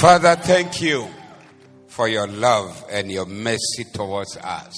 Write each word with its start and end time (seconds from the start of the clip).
Father, 0.00 0.36
thank 0.36 0.80
you 0.80 1.08
for 1.88 2.06
your 2.06 2.28
love 2.28 2.84
and 2.88 3.10
your 3.10 3.26
mercy 3.26 3.82
towards 3.92 4.36
us. 4.36 4.72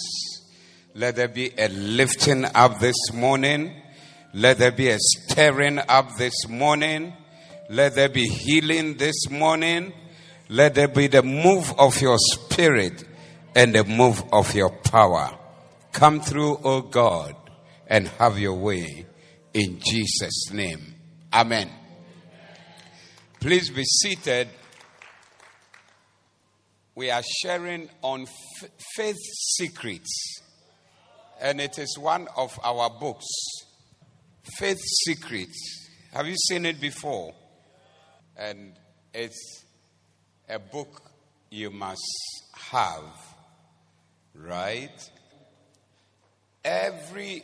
Let 0.94 1.16
there 1.16 1.28
be 1.28 1.52
a 1.58 1.68
lifting 1.68 2.46
up 2.54 2.80
this 2.80 2.96
morning. 3.12 3.82
Let 4.32 4.56
there 4.56 4.72
be 4.72 4.88
a 4.88 4.96
stirring 4.98 5.78
up 5.78 6.16
this 6.16 6.48
morning. 6.48 7.12
Let 7.68 7.96
there 7.96 8.08
be 8.08 8.26
healing 8.28 8.96
this 8.96 9.28
morning. 9.28 9.92
Let 10.48 10.74
there 10.74 10.88
be 10.88 11.06
the 11.06 11.22
move 11.22 11.70
of 11.78 12.00
your 12.00 12.16
spirit 12.16 13.04
and 13.54 13.74
the 13.74 13.84
move 13.84 14.24
of 14.32 14.54
your 14.54 14.70
power. 14.70 15.38
Come 15.92 16.22
through, 16.22 16.60
O 16.64 16.80
God, 16.80 17.36
and 17.86 18.08
have 18.08 18.38
your 18.38 18.54
way 18.54 19.04
in 19.52 19.80
Jesus' 19.80 20.50
name. 20.50 20.94
Amen. 21.30 21.70
Please 23.38 23.68
be 23.68 23.84
seated. 23.84 24.48
We 27.00 27.10
are 27.10 27.22
sharing 27.42 27.88
on 28.02 28.24
f- 28.24 28.70
faith 28.94 29.16
secrets, 29.56 30.42
and 31.40 31.58
it 31.58 31.78
is 31.78 31.96
one 31.98 32.28
of 32.36 32.50
our 32.62 32.90
books. 32.90 33.24
Faith 34.58 34.76
Secrets. 35.06 35.88
Have 36.12 36.26
you 36.26 36.36
seen 36.36 36.66
it 36.66 36.78
before? 36.78 37.32
And 38.36 38.74
it's 39.14 39.64
a 40.46 40.58
book 40.58 41.00
you 41.48 41.70
must 41.70 42.02
have, 42.52 43.08
right? 44.34 45.02
Every 46.62 47.42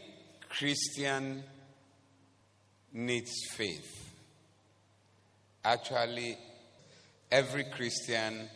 Christian 0.50 1.42
needs 2.92 3.32
faith. 3.52 4.12
Actually, 5.64 6.36
every 7.32 7.64
Christian 7.64 8.50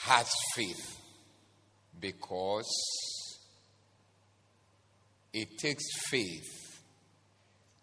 has 0.00 0.30
faith 0.54 0.98
because 2.00 2.66
it 5.32 5.58
takes 5.58 5.84
faith 6.08 6.80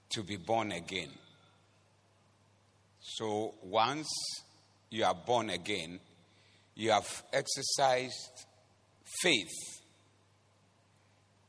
to 0.09 0.23
be 0.23 0.35
born 0.35 0.71
again. 0.71 1.11
So 2.99 3.53
once 3.63 4.07
you 4.89 5.05
are 5.05 5.13
born 5.13 5.51
again, 5.51 5.99
you 6.75 6.91
have 6.91 7.23
exercised 7.31 8.45
faith 9.21 9.53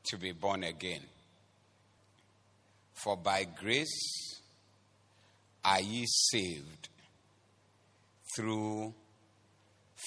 to 0.05 0.19
be 0.19 0.33
born 0.33 0.65
again. 0.65 1.03
For 2.93 3.17
by 3.17 3.45
grace 3.45 4.41
are 5.65 5.81
ye 5.81 6.05
saved 6.07 6.89
through 8.37 8.95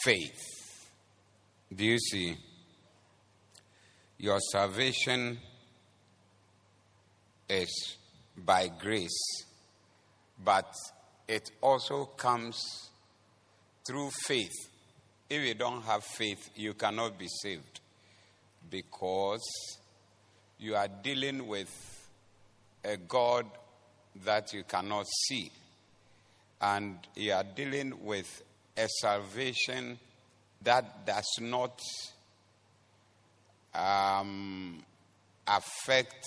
faith. 0.04 0.90
Do 1.74 1.86
you 1.86 2.00
see? 2.00 2.36
Your 4.18 4.40
salvation 4.52 5.40
is 7.50 7.98
by 8.38 8.70
grace, 8.80 9.46
but 10.44 10.74
it 11.28 11.52
also 11.62 12.06
comes 12.06 12.90
through 13.86 14.10
faith. 14.26 14.52
If 15.30 15.42
you 15.42 15.54
don't 15.54 15.82
have 15.84 16.04
faith, 16.04 16.50
you 16.56 16.74
cannot 16.74 17.18
be 17.18 17.28
saved 17.42 17.80
because 18.70 19.42
you 20.60 20.76
are 20.76 20.88
dealing 20.88 21.48
with 21.48 21.70
a 22.84 22.98
God 22.98 23.46
that 24.26 24.54
you 24.54 24.64
cannot 24.64 25.08
see, 25.08 25.52
and 26.60 26.98
you 27.16 27.34
are 27.34 27.44
dealing 27.44 28.04
with 28.04 28.44
a 28.82 28.88
salvation 28.88 30.00
that 30.62 31.06
does 31.06 31.38
not 31.40 31.80
um, 33.74 34.84
affect 35.48 36.26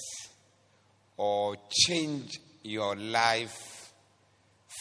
or 1.17 1.57
change 1.71 2.41
your 2.63 2.97
life 2.97 3.93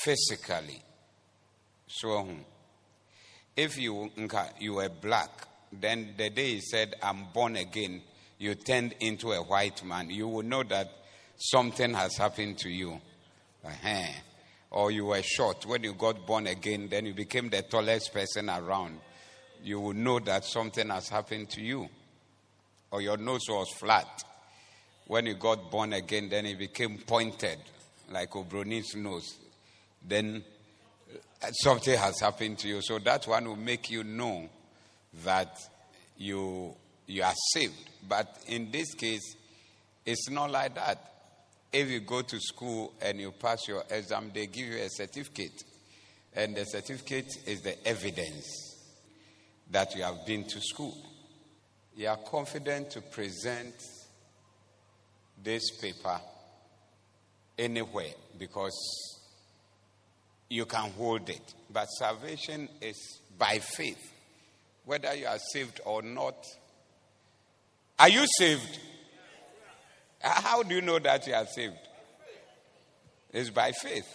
physically. 0.04 0.82
So, 1.88 2.28
if 3.56 3.78
you 3.78 4.12
you 4.60 4.74
were 4.76 4.90
black, 4.90 5.30
then 5.72 6.16
the 6.18 6.30
day 6.30 6.54
he 6.56 6.62
said, 6.62 6.96
"I'm 7.02 7.26
born 7.34 7.56
again," 7.56 8.02
you 8.40 8.56
turned 8.56 8.96
into 9.00 9.32
a 9.32 9.44
white 9.44 9.84
man. 9.84 10.10
You 10.10 10.28
will 10.28 10.44
know 10.44 10.64
that 10.64 10.90
something 11.38 11.94
has 11.94 12.18
happened 12.18 12.58
to 12.60 12.70
you. 12.70 13.00
Uh-huh. 13.64 14.14
Or 14.74 14.90
you 14.90 15.06
were 15.06 15.22
short. 15.22 15.66
When 15.68 15.84
you 15.84 15.94
got 15.94 16.26
born 16.26 16.48
again, 16.48 16.88
then 16.90 17.06
you 17.06 17.14
became 17.14 17.50
the 17.50 17.62
tallest 17.62 18.12
person 18.12 18.50
around. 18.50 19.00
You 19.64 19.80
will 19.80 19.94
know 19.94 20.20
that 20.20 20.46
something 20.46 20.90
has 20.90 21.10
happened 21.10 21.52
to 21.52 21.62
you. 21.62 21.88
Or 22.92 23.02
your 23.02 23.18
nose 23.18 23.42
was 23.48 23.70
flat. 23.70 24.24
When 25.06 25.28
you 25.28 25.36
got 25.36 25.70
born 25.70 25.94
again, 25.94 26.30
then 26.30 26.48
it 26.48 26.58
became 26.58 26.98
pointed, 26.98 27.60
like 28.12 28.32
Obroni's 28.32 28.96
nose. 28.96 29.36
Then 30.06 30.44
uh, 31.42 31.52
something 31.52 31.98
has 31.98 32.20
happened 32.20 32.58
to 32.60 32.68
you. 32.68 32.82
So 32.82 32.98
that 33.00 33.28
one 33.28 33.48
will 33.48 33.56
make 33.56 33.92
you 33.92 34.04
know 34.04 34.50
that 35.24 35.56
you, 36.18 36.76
you 37.06 37.22
are 37.22 37.34
saved. 37.54 37.90
But 38.08 38.38
in 38.48 38.72
this 38.72 38.94
case, 38.96 39.36
it's 40.06 40.30
not 40.30 40.50
like 40.50 40.76
that. 40.76 41.13
If 41.74 41.90
you 41.90 42.02
go 42.02 42.22
to 42.22 42.40
school 42.40 42.94
and 43.02 43.20
you 43.20 43.32
pass 43.32 43.68
your 43.68 43.84
exam, 43.90 44.30
they 44.32 44.46
give 44.46 44.68
you 44.68 44.78
a 44.78 44.90
certificate. 44.90 45.64
And 46.36 46.56
the 46.56 46.66
certificate 46.66 47.36
is 47.48 47.62
the 47.62 47.88
evidence 47.88 48.78
that 49.72 49.96
you 49.96 50.04
have 50.04 50.24
been 50.26 50.44
to 50.44 50.62
school. 50.62 50.96
You 51.96 52.10
are 52.10 52.18
confident 52.18 52.92
to 52.92 53.02
present 53.02 53.74
this 55.44 55.72
paper 55.82 56.20
anywhere 57.58 58.14
because 58.38 59.20
you 60.50 60.66
can 60.66 60.92
hold 60.92 61.30
it. 61.30 61.54
But 61.72 61.86
salvation 61.86 62.70
is 62.82 63.20
by 63.38 63.60
faith. 63.60 64.12
Whether 64.86 65.16
you 65.16 65.26
are 65.26 65.40
saved 65.40 65.82
or 65.86 66.04
not. 66.04 66.36
Are 67.98 68.10
you 68.10 68.26
saved? 68.38 68.80
How 70.24 70.64
do 70.64 70.76
you 70.76 70.82
know 70.82 71.00
that 71.00 71.28
you 71.28 71.34
are 71.34 71.46
saved? 71.46 71.76
It's 73.32 73.50
by 73.50 73.72
faith. 73.72 74.08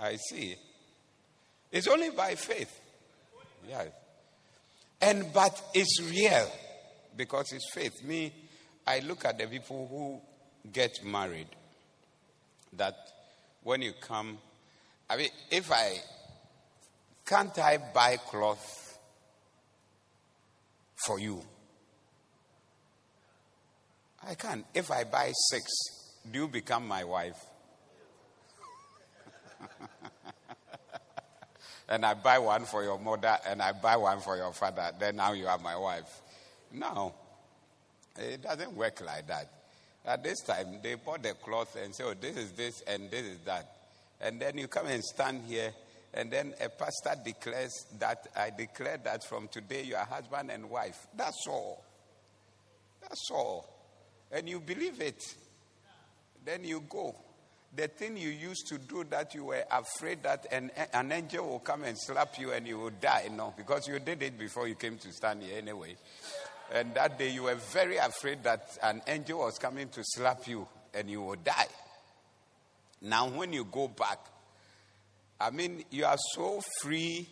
I 0.00 0.16
see. 0.16 0.54
It's 1.72 1.88
only 1.88 2.10
by 2.10 2.34
faith. 2.36 2.80
Yeah. 3.68 3.84
And 5.00 5.32
but 5.32 5.60
it's 5.74 6.00
real 6.02 6.50
because 7.16 7.52
it's 7.52 7.68
faith. 7.72 8.04
Me, 8.04 8.32
I 8.86 9.00
look 9.00 9.24
at 9.24 9.38
the 9.38 9.46
people 9.46 9.88
who 9.90 10.70
get 10.70 11.04
married 11.04 11.48
that 12.74 12.96
when 13.62 13.82
you 13.82 13.92
come, 14.00 14.38
I 15.10 15.16
mean, 15.16 15.30
if 15.50 15.70
I 15.72 15.94
can't 17.26 17.58
I 17.58 17.78
buy 17.92 18.18
cloth 18.18 18.98
for 21.06 21.18
you? 21.18 21.42
I 24.26 24.34
can't. 24.34 24.64
If 24.72 24.90
I 24.90 25.04
buy 25.04 25.32
six, 25.50 25.70
do 26.30 26.40
you 26.40 26.48
become 26.48 26.88
my 26.88 27.04
wife? 27.04 27.36
and 31.88 32.06
I 32.06 32.14
buy 32.14 32.38
one 32.38 32.64
for 32.64 32.82
your 32.82 32.98
mother 32.98 33.36
and 33.46 33.60
I 33.60 33.72
buy 33.72 33.96
one 33.96 34.20
for 34.20 34.36
your 34.36 34.52
father, 34.52 34.92
then 34.98 35.16
now 35.16 35.32
you 35.32 35.46
are 35.46 35.58
my 35.58 35.76
wife. 35.76 36.22
No, 36.72 37.14
it 38.18 38.42
doesn't 38.42 38.72
work 38.72 39.02
like 39.04 39.26
that. 39.28 39.50
At 40.06 40.22
this 40.22 40.40
time, 40.40 40.80
they 40.82 40.94
bought 40.94 41.22
the 41.22 41.34
cloth 41.34 41.76
and 41.82 41.94
say, 41.94 42.04
oh, 42.04 42.14
this 42.14 42.36
is 42.36 42.52
this 42.52 42.82
and 42.86 43.10
this 43.10 43.24
is 43.24 43.38
that. 43.40 43.70
And 44.20 44.40
then 44.40 44.56
you 44.58 44.68
come 44.68 44.86
and 44.86 45.02
stand 45.02 45.42
here, 45.46 45.72
and 46.14 46.30
then 46.30 46.54
a 46.60 46.68
pastor 46.68 47.14
declares 47.24 47.72
that 47.98 48.26
I 48.36 48.50
declare 48.50 48.98
that 49.04 49.24
from 49.24 49.48
today 49.48 49.82
you 49.82 49.96
are 49.96 50.04
husband 50.04 50.50
and 50.50 50.70
wife. 50.70 51.06
That's 51.16 51.46
all. 51.46 51.82
That's 53.02 53.30
all. 53.30 53.73
And 54.34 54.48
you 54.48 54.58
believe 54.58 55.00
it. 55.00 55.22
Then 56.44 56.64
you 56.64 56.82
go. 56.88 57.14
The 57.74 57.88
thing 57.88 58.16
you 58.16 58.28
used 58.28 58.66
to 58.68 58.78
do 58.78 59.04
that 59.10 59.34
you 59.34 59.46
were 59.46 59.64
afraid 59.70 60.22
that 60.24 60.46
an, 60.52 60.70
an 60.92 61.10
angel 61.12 61.48
will 61.48 61.58
come 61.60 61.84
and 61.84 61.96
slap 61.98 62.38
you 62.38 62.52
and 62.52 62.66
you 62.66 62.78
will 62.78 62.90
die. 63.00 63.28
No, 63.32 63.54
because 63.56 63.88
you 63.88 63.98
did 64.00 64.22
it 64.22 64.38
before 64.38 64.68
you 64.68 64.74
came 64.74 64.98
to 64.98 65.12
stand 65.12 65.42
here 65.42 65.58
anyway. 65.58 65.96
And 66.72 66.94
that 66.94 67.18
day 67.18 67.30
you 67.30 67.44
were 67.44 67.54
very 67.54 67.96
afraid 67.96 68.42
that 68.42 68.76
an 68.82 69.02
angel 69.06 69.38
was 69.38 69.58
coming 69.58 69.88
to 69.90 70.02
slap 70.02 70.46
you 70.46 70.66
and 70.92 71.08
you 71.08 71.22
will 71.22 71.36
die. 71.36 71.68
Now, 73.02 73.28
when 73.28 73.52
you 73.52 73.64
go 73.64 73.88
back, 73.88 74.18
I 75.40 75.50
mean, 75.50 75.84
you 75.90 76.06
are 76.06 76.16
so 76.34 76.60
free. 76.80 77.28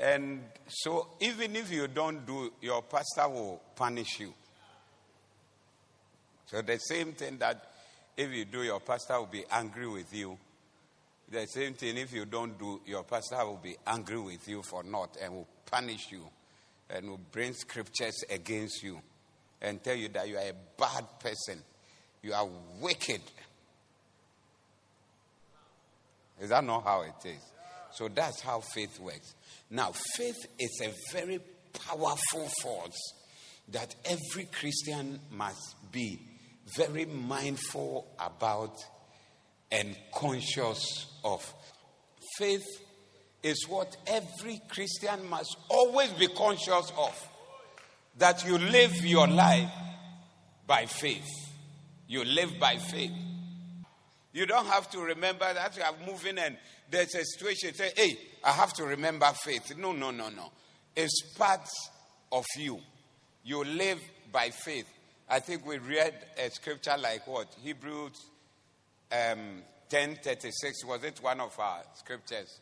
And 0.00 0.42
so, 0.66 1.08
even 1.20 1.56
if 1.56 1.70
you 1.70 1.88
don't 1.88 2.26
do, 2.26 2.52
your 2.60 2.82
pastor 2.82 3.28
will 3.28 3.60
punish 3.76 4.20
you. 4.20 4.32
So, 6.50 6.62
the 6.62 6.78
same 6.78 7.12
thing 7.12 7.38
that 7.38 7.62
if 8.16 8.32
you 8.32 8.46
do, 8.46 8.62
your 8.62 8.80
pastor 8.80 9.18
will 9.18 9.26
be 9.26 9.44
angry 9.50 9.86
with 9.86 10.12
you. 10.14 10.36
The 11.30 11.46
same 11.46 11.74
thing, 11.74 11.98
if 11.98 12.12
you 12.12 12.24
don't 12.24 12.58
do, 12.58 12.80
your 12.86 13.04
pastor 13.04 13.44
will 13.44 13.60
be 13.62 13.76
angry 13.86 14.18
with 14.18 14.48
you 14.48 14.62
for 14.62 14.82
not 14.82 15.16
and 15.22 15.32
will 15.34 15.48
punish 15.70 16.10
you 16.10 16.22
and 16.88 17.10
will 17.10 17.20
bring 17.30 17.52
scriptures 17.52 18.24
against 18.30 18.82
you 18.82 19.00
and 19.60 19.82
tell 19.84 19.94
you 19.94 20.08
that 20.08 20.26
you 20.26 20.36
are 20.36 20.48
a 20.48 20.54
bad 20.78 21.04
person. 21.20 21.62
You 22.22 22.32
are 22.32 22.48
wicked. 22.80 23.20
Is 26.40 26.48
that 26.48 26.64
not 26.64 26.82
how 26.84 27.02
it 27.02 27.28
is? 27.28 27.42
So 27.92 28.08
that's 28.08 28.40
how 28.40 28.60
faith 28.74 28.98
works. 28.98 29.34
Now, 29.70 29.92
faith 30.16 30.46
is 30.58 30.80
a 30.82 30.92
very 31.12 31.40
powerful 31.86 32.48
force 32.62 33.12
that 33.68 33.94
every 34.06 34.46
Christian 34.46 35.20
must 35.30 35.76
be 35.92 36.18
very 36.76 37.04
mindful 37.06 38.06
about 38.18 38.76
and 39.70 39.96
conscious 40.12 41.06
of. 41.24 41.54
Faith 42.36 42.66
is 43.42 43.66
what 43.68 43.96
every 44.06 44.60
Christian 44.68 45.28
must 45.28 45.56
always 45.68 46.10
be 46.12 46.28
conscious 46.28 46.92
of. 46.96 47.28
That 48.18 48.44
you 48.44 48.58
live 48.58 49.04
your 49.04 49.28
life 49.28 49.70
by 50.66 50.86
faith. 50.86 51.28
You 52.08 52.24
live 52.24 52.58
by 52.58 52.76
faith. 52.76 53.12
You 54.32 54.46
don't 54.46 54.66
have 54.66 54.90
to 54.90 55.00
remember 55.00 55.52
that 55.52 55.76
you 55.76 55.82
are 55.82 55.94
moving 56.06 56.38
and 56.38 56.56
there's 56.90 57.14
a 57.14 57.24
situation. 57.24 57.74
Say, 57.74 57.92
hey, 57.96 58.18
I 58.44 58.52
have 58.52 58.72
to 58.74 58.84
remember 58.84 59.26
faith. 59.44 59.76
No, 59.76 59.92
no, 59.92 60.10
no, 60.10 60.28
no. 60.28 60.50
It's 60.96 61.34
part 61.36 61.68
of 62.32 62.44
you. 62.56 62.80
You 63.44 63.64
live 63.64 64.00
by 64.32 64.50
faith. 64.50 64.86
I 65.30 65.40
think 65.40 65.66
we 65.66 65.76
read 65.78 66.14
a 66.42 66.50
scripture 66.50 66.96
like 66.98 67.26
what? 67.26 67.54
Hebrews 67.62 68.12
um, 69.12 69.62
10:36. 69.90 70.52
Was 70.86 71.04
it 71.04 71.22
one 71.22 71.40
of 71.40 71.58
our 71.58 71.82
scriptures? 71.94 72.60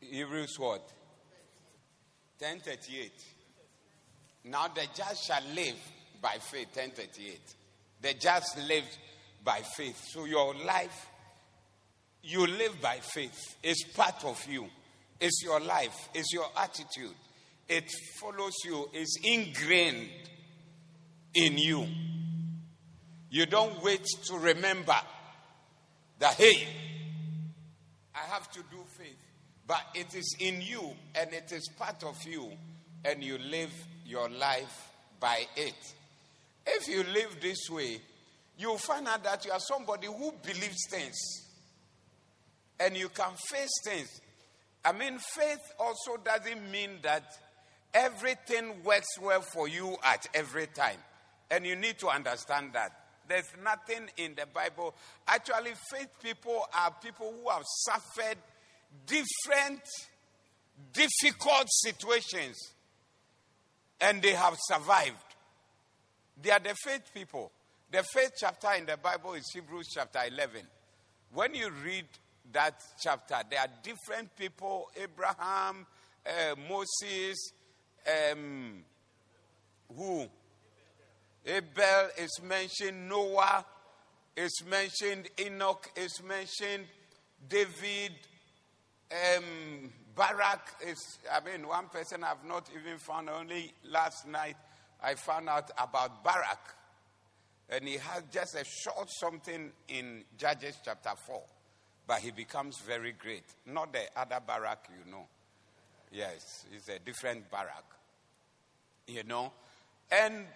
Hebrews 0.00 0.58
what? 0.58 0.90
10:38. 2.40 3.10
Now 4.44 4.68
the 4.68 4.86
just 4.94 5.26
shall 5.26 5.42
live 5.54 5.76
by 6.22 6.38
faith. 6.50 6.68
10:38. 6.74 7.38
The 8.00 8.14
just 8.14 8.58
live 8.66 8.84
by 9.44 9.60
faith. 9.76 10.02
So 10.12 10.24
your 10.24 10.54
life, 10.54 11.08
you 12.22 12.46
live 12.46 12.80
by 12.80 13.00
faith. 13.00 13.56
It's 13.62 13.84
part 13.92 14.24
of 14.24 14.42
you. 14.48 14.66
It's 15.20 15.42
your 15.42 15.60
life. 15.60 16.08
It's 16.14 16.32
your 16.32 16.46
attitude. 16.56 17.14
It 17.68 17.84
follows 18.18 18.54
you. 18.64 18.88
It's 18.94 19.18
ingrained 19.22 20.10
in 21.34 21.58
you. 21.58 21.86
You 23.30 23.46
don't 23.46 23.82
wait 23.82 24.04
to 24.26 24.38
remember 24.38 24.96
that, 26.20 26.34
hey, 26.34 26.66
I 28.14 28.20
have 28.32 28.50
to 28.52 28.60
do 28.70 28.78
faith. 28.96 29.16
But 29.66 29.82
it 29.94 30.14
is 30.14 30.36
in 30.38 30.60
you 30.60 30.92
and 31.14 31.32
it 31.32 31.50
is 31.50 31.68
part 31.78 32.04
of 32.04 32.16
you, 32.26 32.52
and 33.04 33.22
you 33.24 33.38
live 33.38 33.72
your 34.04 34.28
life 34.28 34.90
by 35.18 35.46
it. 35.56 35.74
If 36.66 36.86
you 36.88 37.02
live 37.12 37.38
this 37.40 37.68
way, 37.70 37.98
you'll 38.58 38.78
find 38.78 39.08
out 39.08 39.24
that 39.24 39.44
you 39.44 39.52
are 39.52 39.60
somebody 39.60 40.06
who 40.06 40.32
believes 40.42 40.86
things 40.90 41.16
and 42.78 42.96
you 42.96 43.08
can 43.08 43.32
face 43.48 43.72
things. 43.84 44.20
I 44.84 44.92
mean, 44.92 45.18
faith 45.18 45.60
also 45.78 46.16
doesn't 46.22 46.70
mean 46.70 46.90
that 47.02 47.24
everything 47.92 48.82
works 48.84 49.18
well 49.20 49.40
for 49.40 49.66
you 49.66 49.96
at 50.04 50.26
every 50.34 50.66
time. 50.66 50.98
And 51.50 51.66
you 51.66 51.76
need 51.76 51.98
to 51.98 52.08
understand 52.08 52.72
that. 52.72 52.92
There's 53.26 53.48
nothing 53.62 54.10
in 54.18 54.34
the 54.34 54.46
Bible. 54.46 54.94
Actually, 55.26 55.72
faith 55.90 56.10
people 56.22 56.66
are 56.76 56.94
people 57.02 57.32
who 57.40 57.48
have 57.50 57.62
suffered 57.64 58.36
different, 59.06 59.80
difficult 60.92 61.66
situations 61.68 62.56
and 64.00 64.20
they 64.20 64.32
have 64.32 64.56
survived. 64.58 65.16
They 66.42 66.50
are 66.50 66.60
the 66.60 66.74
faith 66.84 67.10
people. 67.14 67.50
The 67.90 68.02
faith 68.02 68.32
chapter 68.38 68.72
in 68.76 68.86
the 68.86 68.96
Bible 68.96 69.34
is 69.34 69.50
Hebrews 69.54 69.88
chapter 69.94 70.20
11. 70.26 70.62
When 71.32 71.54
you 71.54 71.70
read 71.84 72.06
that 72.52 72.82
chapter, 73.00 73.36
there 73.48 73.60
are 73.60 73.68
different 73.82 74.36
people 74.36 74.90
Abraham, 75.00 75.86
uh, 76.26 76.54
Moses, 76.68 77.52
um, 78.06 78.82
who? 79.96 80.26
Abel 81.46 82.08
is 82.18 82.40
mentioned, 82.42 83.08
Noah 83.08 83.64
is 84.36 84.62
mentioned, 84.68 85.28
Enoch 85.38 85.90
is 85.96 86.22
mentioned, 86.22 86.86
David, 87.48 88.12
um, 89.12 89.90
Barak 90.14 90.76
is, 90.86 91.18
I 91.30 91.44
mean, 91.44 91.66
one 91.68 91.88
person 91.88 92.24
I've 92.24 92.44
not 92.46 92.70
even 92.74 92.98
found, 92.98 93.28
only 93.28 93.72
last 93.84 94.26
night 94.26 94.56
I 95.02 95.14
found 95.14 95.48
out 95.48 95.70
about 95.76 96.24
Barak. 96.24 96.74
And 97.68 97.86
he 97.86 97.94
has 97.94 98.22
just 98.32 98.54
a 98.54 98.64
short 98.64 99.08
something 99.10 99.72
in 99.88 100.24
Judges 100.38 100.78
chapter 100.84 101.12
4. 101.26 101.42
But 102.06 102.20
he 102.20 102.30
becomes 102.30 102.78
very 102.86 103.12
great. 103.12 103.44
Not 103.66 103.92
the 103.92 104.02
other 104.16 104.38
Barak, 104.46 104.88
you 104.90 105.10
know. 105.10 105.26
Yes, 106.12 106.66
it's 106.72 106.88
a 106.88 106.98
different 106.98 107.50
Barak. 107.50 107.84
You 109.06 109.24
know? 109.24 109.52
And 110.10 110.46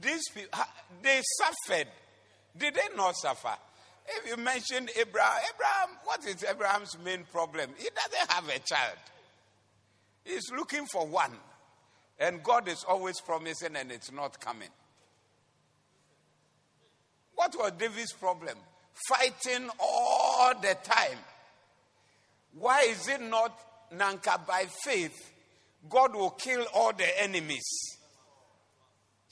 these 0.00 0.28
people, 0.34 0.58
they 1.02 1.20
suffered. 1.38 1.88
Did 2.56 2.74
they 2.74 2.96
not 2.96 3.16
suffer? 3.16 3.54
If 4.06 4.28
you 4.28 4.36
mentioned 4.42 4.90
Abraham, 4.98 5.40
Abraham, 5.54 5.96
what 6.04 6.26
is 6.26 6.44
Abraham's 6.44 6.96
main 7.04 7.24
problem? 7.30 7.70
He 7.78 7.88
doesn't 7.94 8.32
have 8.32 8.48
a 8.48 8.58
child. 8.58 8.98
He's 10.24 10.50
looking 10.56 10.86
for 10.86 11.06
one. 11.06 11.32
And 12.18 12.42
God 12.42 12.68
is 12.68 12.84
always 12.88 13.20
promising 13.20 13.76
and 13.76 13.90
it's 13.90 14.12
not 14.12 14.38
coming. 14.40 14.68
What 17.34 17.54
was 17.56 17.72
David's 17.78 18.12
problem? 18.12 18.56
Fighting 19.08 19.68
all 19.80 20.52
the 20.60 20.76
time. 20.84 21.18
Why 22.54 22.82
is 22.82 23.08
it 23.08 23.20
not 23.20 23.58
Nanka 23.90 24.40
by 24.46 24.66
faith? 24.84 25.32
God 25.88 26.14
will 26.14 26.30
kill 26.30 26.64
all 26.74 26.92
the 26.92 27.22
enemies 27.22 27.64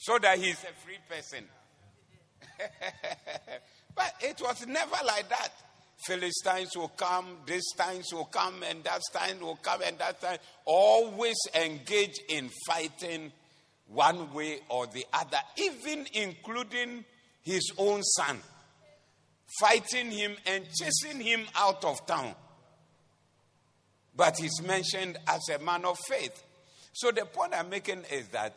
so 0.01 0.19
that 0.19 0.39
he's 0.39 0.65
a 0.65 0.73
free 0.83 0.99
person. 1.09 1.45
but 3.95 4.15
it 4.23 4.41
was 4.41 4.67
never 4.67 4.97
like 5.07 5.29
that. 5.29 5.51
Philistines 6.07 6.71
will 6.75 6.89
come, 6.89 7.37
this 7.45 7.63
times 7.77 8.07
will 8.11 8.25
come, 8.25 8.63
and 8.63 8.83
that 8.85 9.03
time 9.13 9.39
will 9.41 9.57
come, 9.57 9.83
and 9.85 9.99
that 9.99 10.19
time. 10.23 10.39
Always 10.65 11.37
engage 11.55 12.19
in 12.31 12.49
fighting 12.67 13.31
one 13.89 14.33
way 14.33 14.61
or 14.71 14.87
the 14.87 15.05
other, 15.13 15.37
even 15.59 16.07
including 16.15 17.05
his 17.43 17.71
own 17.77 18.03
son, 18.03 18.39
fighting 19.61 20.11
him 20.11 20.35
and 20.47 20.65
chasing 20.73 21.21
him 21.21 21.43
out 21.55 21.85
of 21.85 22.07
town. 22.07 22.35
But 24.17 24.39
he's 24.39 24.63
mentioned 24.63 25.19
as 25.29 25.41
a 25.55 25.63
man 25.63 25.85
of 25.85 25.99
faith. 26.09 26.43
So 26.95 27.11
the 27.11 27.27
point 27.27 27.53
I'm 27.55 27.69
making 27.69 28.05
is 28.11 28.29
that 28.29 28.55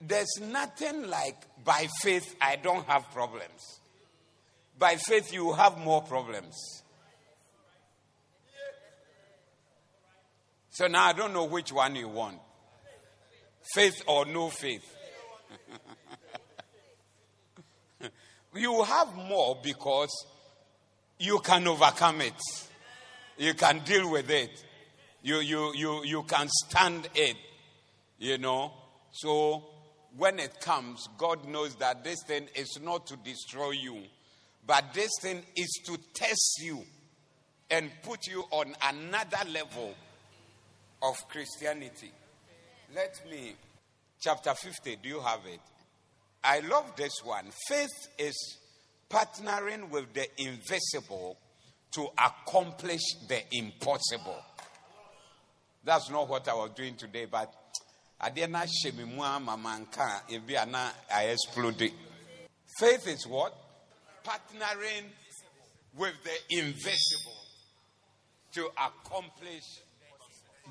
there's 0.00 0.40
nothing 0.40 1.08
like 1.08 1.36
by 1.64 1.88
faith 2.02 2.34
I 2.40 2.56
don't 2.56 2.86
have 2.86 3.10
problems. 3.12 3.80
By 4.78 4.96
faith 4.96 5.32
you 5.32 5.52
have 5.52 5.78
more 5.78 6.02
problems. 6.02 6.54
So 10.70 10.88
now 10.88 11.04
I 11.04 11.12
don't 11.12 11.32
know 11.32 11.44
which 11.44 11.72
one 11.72 11.94
you 11.94 12.08
want. 12.08 12.38
Faith 13.74 14.02
or 14.06 14.26
no 14.26 14.48
faith. 14.50 14.84
you 18.54 18.82
have 18.82 19.14
more 19.14 19.56
because 19.62 20.10
you 21.18 21.38
can 21.38 21.68
overcome 21.68 22.20
it. 22.22 22.34
You 23.38 23.54
can 23.54 23.84
deal 23.84 24.10
with 24.10 24.28
it. 24.30 24.64
You, 25.22 25.36
you, 25.36 25.72
you, 25.74 26.04
you 26.04 26.22
can 26.24 26.48
stand 26.48 27.08
it. 27.14 27.36
You 28.18 28.38
know? 28.38 28.72
So 29.12 29.64
when 30.16 30.38
it 30.38 30.60
comes, 30.60 31.08
God 31.18 31.46
knows 31.48 31.74
that 31.76 32.04
this 32.04 32.22
thing 32.26 32.46
is 32.54 32.78
not 32.82 33.06
to 33.08 33.16
destroy 33.16 33.70
you, 33.70 34.02
but 34.66 34.94
this 34.94 35.10
thing 35.20 35.42
is 35.56 35.80
to 35.86 35.98
test 36.14 36.60
you 36.62 36.82
and 37.70 37.90
put 38.02 38.26
you 38.26 38.44
on 38.50 38.74
another 38.84 39.50
level 39.50 39.94
of 41.02 41.16
Christianity. 41.28 42.12
Let 42.94 43.20
me, 43.30 43.54
chapter 44.20 44.54
50, 44.54 44.96
do 45.02 45.08
you 45.08 45.20
have 45.20 45.40
it? 45.46 45.60
I 46.42 46.60
love 46.60 46.94
this 46.96 47.12
one. 47.24 47.46
Faith 47.68 48.08
is 48.18 48.58
partnering 49.10 49.90
with 49.90 50.12
the 50.14 50.26
invisible 50.38 51.38
to 51.92 52.08
accomplish 52.18 53.02
the 53.28 53.40
impossible. 53.52 54.38
That's 55.82 56.10
not 56.10 56.28
what 56.28 56.48
I 56.48 56.54
was 56.54 56.70
doing 56.76 56.96
today, 56.96 57.26
but 57.26 57.52
adeɛ 58.20 58.48
no 58.48 58.58
ahyɛ 58.58 58.94
me 58.94 59.04
mu 59.04 59.22
ama 59.22 59.56
manka 59.56 60.22
ebi 60.28 60.54
a 60.60 60.66
na. 60.66 60.90
Faith 62.78 63.06
is 63.06 63.26
what? 63.26 63.54
Partnering 64.24 65.04
with 65.96 66.14
the 66.24 66.56
invisible 66.58 67.44
to 68.52 68.68
accomplish 68.76 69.62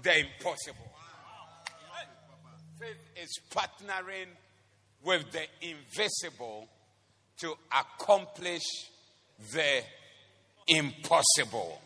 the 0.01 0.19
impossible. 0.19 0.91
Faith 2.79 2.97
is 3.21 3.39
partnering 3.51 4.27
with 5.03 5.31
the 5.31 5.45
invisible 5.61 6.67
to 7.37 7.53
accomplish 7.71 8.63
the 9.53 9.81
impossible. 10.67 11.81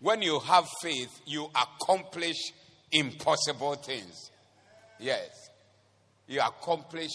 When 0.00 0.22
you 0.22 0.40
have 0.40 0.66
faith, 0.82 1.10
you 1.26 1.48
accomplish 1.54 2.36
impossible 2.90 3.74
things. 3.76 4.31
Yes. 5.02 5.50
You 6.28 6.40
accomplish 6.40 7.10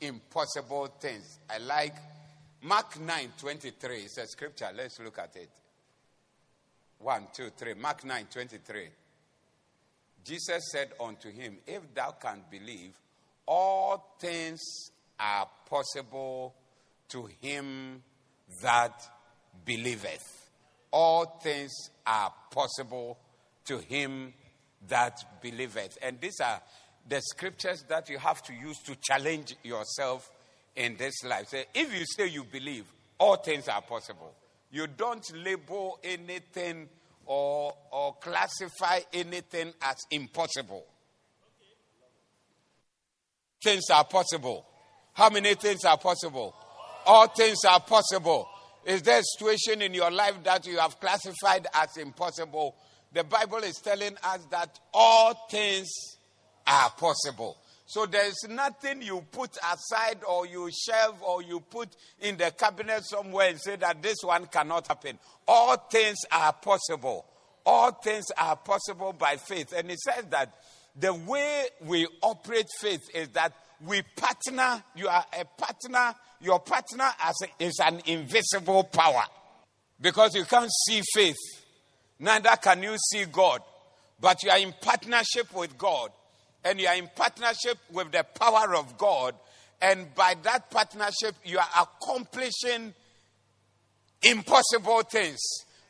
impossible 0.00 0.86
things. 1.00 1.40
I 1.50 1.58
like 1.58 1.96
Mark 2.62 2.98
9 3.00 3.32
23. 3.36 3.96
It's 3.96 4.18
a 4.18 4.26
scripture. 4.26 4.68
Let's 4.74 5.00
look 5.00 5.18
at 5.18 5.34
it. 5.34 5.50
One, 7.00 7.26
two, 7.34 7.50
three. 7.56 7.74
Mark 7.74 8.04
9 8.04 8.26
23. 8.30 8.88
Jesus 10.24 10.62
said 10.70 10.92
unto 11.00 11.30
him, 11.30 11.58
If 11.66 11.92
thou 11.92 12.12
canst 12.12 12.48
believe, 12.50 12.94
all 13.46 14.14
things 14.18 14.60
are 15.18 15.48
possible 15.68 16.54
to 17.08 17.28
him 17.40 18.02
that 18.62 19.02
believeth. 19.64 20.50
All 20.92 21.40
things 21.42 21.72
are 22.06 22.32
possible 22.50 23.18
to 23.66 23.78
him 23.78 24.32
that 24.88 25.42
believeth. 25.42 25.98
And 26.00 26.20
these 26.20 26.40
are 26.40 26.60
the 27.08 27.20
scriptures 27.20 27.84
that 27.88 28.08
you 28.08 28.18
have 28.18 28.42
to 28.44 28.54
use 28.54 28.78
to 28.86 28.96
challenge 29.02 29.54
yourself 29.62 30.30
in 30.76 30.96
this 30.96 31.22
life. 31.24 31.48
So 31.48 31.58
if 31.74 31.94
you 31.96 32.04
say 32.06 32.28
you 32.28 32.44
believe, 32.44 32.84
all 33.18 33.36
things 33.36 33.68
are 33.68 33.82
possible. 33.82 34.34
You 34.70 34.86
don't 34.86 35.24
label 35.36 35.98
anything 36.02 36.88
or, 37.26 37.74
or 37.92 38.14
classify 38.16 39.00
anything 39.12 39.72
as 39.82 39.96
impossible. 40.10 40.84
Things 43.62 43.84
are 43.90 44.04
possible. 44.04 44.66
How 45.12 45.30
many 45.30 45.54
things 45.54 45.84
are 45.84 45.96
possible? 45.96 46.54
All 47.06 47.28
things 47.28 47.58
are 47.68 47.80
possible. 47.80 48.48
Is 48.84 49.02
there 49.02 49.20
a 49.20 49.22
situation 49.38 49.80
in 49.80 49.94
your 49.94 50.10
life 50.10 50.42
that 50.44 50.66
you 50.66 50.78
have 50.78 50.98
classified 51.00 51.66
as 51.72 51.96
impossible? 51.96 52.74
The 53.12 53.24
Bible 53.24 53.58
is 53.58 53.76
telling 53.76 54.16
us 54.22 54.44
that 54.50 54.78
all 54.92 55.34
things 55.48 55.88
are 56.66 56.90
possible. 56.90 57.58
So 57.86 58.06
there's 58.06 58.46
nothing 58.48 59.02
you 59.02 59.24
put 59.30 59.56
aside 59.56 60.18
or 60.26 60.46
you 60.46 60.70
shelve 60.72 61.22
or 61.22 61.42
you 61.42 61.60
put 61.60 61.90
in 62.20 62.36
the 62.36 62.50
cabinet 62.50 63.04
somewhere 63.04 63.50
and 63.50 63.60
say 63.60 63.76
that 63.76 64.02
this 64.02 64.16
one 64.22 64.46
cannot 64.46 64.88
happen. 64.88 65.18
All 65.46 65.76
things 65.76 66.16
are 66.32 66.52
possible. 66.54 67.26
All 67.66 67.92
things 67.92 68.24
are 68.38 68.56
possible 68.56 69.12
by 69.12 69.36
faith. 69.36 69.72
And 69.76 69.90
it 69.90 70.00
says 70.00 70.24
that 70.30 70.54
the 70.98 71.12
way 71.12 71.66
we 71.82 72.06
operate 72.22 72.66
faith 72.80 73.08
is 73.14 73.28
that 73.30 73.52
we 73.86 74.02
partner, 74.16 74.82
you 74.94 75.08
are 75.08 75.24
a 75.38 75.44
partner, 75.44 76.14
your 76.40 76.60
partner 76.60 77.10
is 77.58 77.78
an 77.84 78.00
invisible 78.06 78.84
power. 78.84 79.24
Because 80.00 80.34
you 80.34 80.44
can't 80.44 80.70
see 80.86 81.02
faith, 81.12 81.36
neither 82.18 82.56
can 82.62 82.82
you 82.82 82.96
see 83.12 83.26
God. 83.26 83.60
But 84.20 84.42
you 84.42 84.50
are 84.50 84.58
in 84.58 84.74
partnership 84.80 85.52
with 85.54 85.76
God 85.76 86.10
and 86.64 86.80
you 86.80 86.86
are 86.86 86.96
in 86.96 87.08
partnership 87.14 87.78
with 87.92 88.10
the 88.12 88.24
power 88.38 88.74
of 88.74 88.96
God, 88.96 89.34
and 89.80 90.14
by 90.14 90.34
that 90.42 90.70
partnership, 90.70 91.34
you 91.44 91.58
are 91.58 91.68
accomplishing 91.82 92.94
impossible 94.22 95.02
things. 95.02 95.38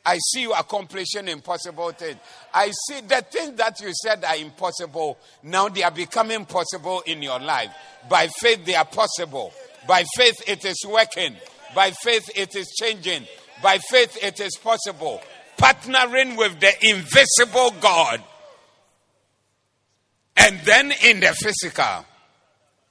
I 0.05 0.17
see 0.17 0.41
you 0.41 0.53
accomplishing 0.53 1.27
impossible 1.27 1.91
things. 1.91 2.17
I 2.53 2.71
see 2.87 3.01
the 3.01 3.25
things 3.29 3.57
that 3.57 3.79
you 3.79 3.91
said 4.03 4.23
are 4.23 4.35
impossible, 4.35 5.17
now 5.43 5.69
they 5.69 5.83
are 5.83 5.91
becoming 5.91 6.45
possible 6.45 7.01
in 7.07 7.23
your 7.23 7.39
life. 7.39 7.71
By 8.09 8.27
faith, 8.27 8.65
they 8.65 8.75
are 8.75 8.85
possible. 8.85 9.51
By 9.87 10.03
faith, 10.15 10.35
it 10.47 10.65
is 10.65 10.85
working. 10.87 11.35
By 11.73 11.91
faith, 11.91 12.29
it 12.35 12.55
is 12.55 12.67
changing. 12.79 13.25
By 13.63 13.79
faith, 13.79 14.17
it 14.21 14.39
is 14.39 14.57
possible. 14.57 15.21
Partnering 15.57 16.37
with 16.37 16.59
the 16.59 16.73
invisible 16.87 17.71
God 17.81 18.21
and 20.35 20.59
then 20.61 20.91
in 21.03 21.19
the 21.19 21.33
physical, 21.33 22.05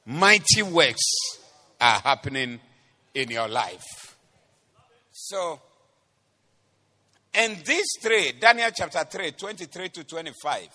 mighty 0.07 0.63
works 0.63 1.03
are 1.81 2.01
happening 2.01 2.61
in 3.15 3.31
your 3.31 3.49
life. 3.49 4.17
So, 5.13 5.61
and 7.35 7.57
these 7.65 7.87
three, 8.01 8.33
Daniel 8.41 8.71
chapter 8.75 9.05
3, 9.05 9.33
23 9.33 9.89
to 9.91 10.05
25, 10.05 10.69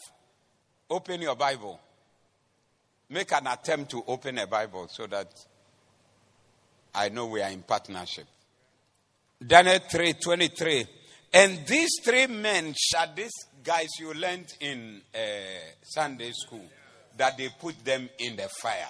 open 0.89 1.21
your 1.21 1.35
Bible. 1.35 1.79
Make 3.09 3.31
an 3.33 3.47
attempt 3.47 3.91
to 3.91 4.03
open 4.07 4.37
a 4.37 4.47
Bible 4.47 4.87
so 4.89 5.07
that 5.07 5.33
I 6.93 7.09
know 7.09 7.27
we 7.27 7.41
are 7.41 7.49
in 7.49 7.63
partnership. 7.63 8.25
Daniel 9.45 9.79
3, 9.79 10.13
23. 10.13 10.85
And 11.33 11.65
these 11.65 11.89
three 12.03 12.27
men 12.27 12.73
shall 12.77 13.13
this 13.15 13.31
guys 13.63 13.87
you 13.99 14.13
learned 14.13 14.53
in 14.59 15.01
uh, 15.13 15.19
Sunday 15.83 16.31
school 16.31 16.65
that 17.17 17.37
they 17.37 17.49
put 17.59 17.83
them 17.83 18.09
in 18.19 18.35
the 18.35 18.49
fire. 18.61 18.89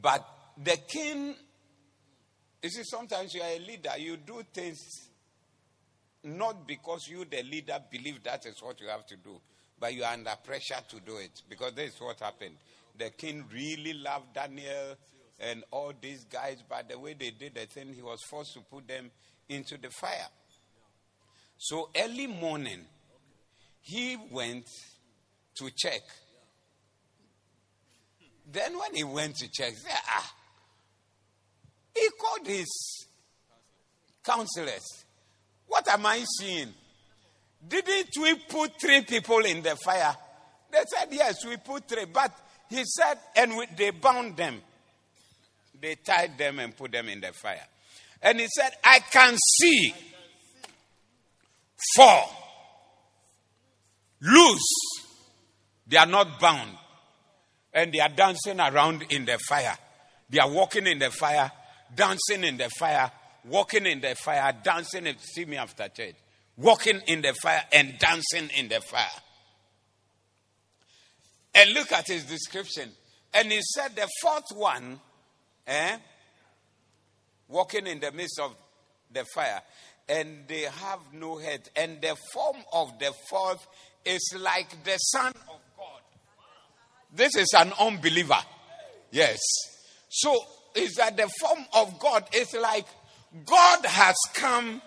But 0.00 0.26
the 0.62 0.76
king, 0.86 1.34
you 2.62 2.70
see, 2.70 2.82
sometimes 2.84 3.34
you 3.34 3.42
are 3.42 3.50
a 3.50 3.58
leader, 3.58 3.92
you 3.98 4.16
do 4.18 4.42
things 4.52 4.78
not 6.24 6.66
because 6.66 7.06
you, 7.08 7.24
the 7.24 7.42
leader, 7.44 7.78
believe 7.90 8.22
that 8.24 8.44
is 8.46 8.60
what 8.60 8.80
you 8.80 8.88
have 8.88 9.06
to 9.06 9.16
do, 9.16 9.40
but 9.78 9.94
you 9.94 10.02
are 10.02 10.12
under 10.12 10.34
pressure 10.44 10.82
to 10.88 11.00
do 11.00 11.16
it 11.18 11.42
because 11.48 11.72
this 11.74 11.94
is 11.94 12.00
what 12.00 12.18
happened. 12.20 12.56
The 12.98 13.10
king 13.10 13.44
really 13.52 13.94
loved 13.94 14.34
Daniel 14.34 14.96
and 15.38 15.62
all 15.70 15.92
these 16.00 16.24
guys, 16.24 16.62
but 16.68 16.88
the 16.88 16.98
way 16.98 17.14
they 17.14 17.30
did 17.30 17.54
the 17.54 17.66
thing, 17.66 17.92
he 17.94 18.02
was 18.02 18.20
forced 18.28 18.54
to 18.54 18.60
put 18.60 18.88
them 18.88 19.10
into 19.48 19.78
the 19.78 19.90
fire. 19.90 20.28
So 21.58 21.90
early 21.96 22.26
morning, 22.26 22.84
he 23.86 24.16
went 24.32 24.68
to 25.54 25.70
check. 25.76 26.00
Then 28.50 28.76
when 28.76 28.94
he 28.94 29.04
went 29.04 29.36
to 29.36 29.48
check, 29.48 29.70
he 29.70 29.76
said, 29.76 29.96
ah, 30.08 30.34
he 31.94 32.08
called 32.20 32.48
his 32.48 33.06
counselors. 34.24 35.04
What 35.68 35.88
am 35.88 36.04
I 36.04 36.24
seeing? 36.38 36.74
Didn't 37.66 38.10
we 38.20 38.34
put 38.48 38.72
three 38.80 39.02
people 39.02 39.38
in 39.44 39.62
the 39.62 39.76
fire? 39.76 40.16
They 40.72 40.82
said, 40.92 41.08
yes, 41.12 41.46
we 41.46 41.56
put 41.56 41.88
three. 41.88 42.06
But 42.06 42.32
he 42.68 42.82
said, 42.84 43.18
and 43.36 43.56
we, 43.56 43.66
they 43.76 43.90
bound 43.90 44.36
them. 44.36 44.62
They 45.80 45.94
tied 45.94 46.36
them 46.36 46.58
and 46.58 46.76
put 46.76 46.90
them 46.90 47.08
in 47.08 47.20
the 47.20 47.32
fire. 47.32 47.66
And 48.20 48.40
he 48.40 48.48
said, 48.48 48.70
I 48.82 48.98
can 48.98 49.36
see 49.60 49.94
four 51.94 52.24
loose. 54.26 55.06
They 55.86 55.96
are 55.96 56.06
not 56.06 56.40
bound. 56.40 56.70
And 57.72 57.92
they 57.92 58.00
are 58.00 58.08
dancing 58.08 58.58
around 58.58 59.04
in 59.10 59.24
the 59.24 59.38
fire. 59.48 59.76
They 60.28 60.38
are 60.38 60.50
walking 60.50 60.86
in 60.86 60.98
the 60.98 61.10
fire, 61.10 61.50
dancing 61.94 62.42
in 62.42 62.56
the 62.56 62.68
fire, 62.78 63.10
walking 63.44 63.86
in 63.86 64.00
the 64.00 64.14
fire, 64.14 64.54
dancing. 64.62 65.06
In, 65.06 65.16
see 65.18 65.44
me 65.44 65.56
after 65.56 65.88
church. 65.88 66.16
Walking 66.56 67.00
in 67.06 67.20
the 67.22 67.34
fire 67.34 67.62
and 67.70 67.98
dancing 67.98 68.48
in 68.56 68.68
the 68.68 68.80
fire. 68.80 69.06
And 71.54 71.72
look 71.72 71.92
at 71.92 72.06
his 72.06 72.24
description. 72.24 72.90
And 73.34 73.52
he 73.52 73.60
said 73.74 73.94
the 73.94 74.08
fourth 74.22 74.44
one, 74.54 74.98
eh, 75.66 75.98
walking 77.48 77.86
in 77.86 78.00
the 78.00 78.10
midst 78.12 78.40
of 78.40 78.54
the 79.12 79.24
fire, 79.34 79.60
and 80.08 80.44
they 80.48 80.62
have 80.62 81.00
no 81.12 81.38
head. 81.38 81.68
And 81.76 82.00
the 82.00 82.16
form 82.32 82.56
of 82.72 82.98
the 82.98 83.12
fourth 83.28 83.66
is 84.04 84.34
like 84.40 84.84
the 84.84 84.96
Son 84.98 85.32
of 85.48 85.60
God. 85.76 86.00
This 87.14 87.36
is 87.36 87.54
an 87.56 87.72
unbeliever. 87.78 88.38
Yes. 89.10 89.40
So 90.08 90.36
is 90.74 90.94
that 90.94 91.16
the 91.16 91.28
form 91.40 91.64
of 91.74 91.98
God 91.98 92.24
is 92.34 92.54
like 92.54 92.86
God 93.44 93.84
has 93.84 94.16
come 94.34 94.80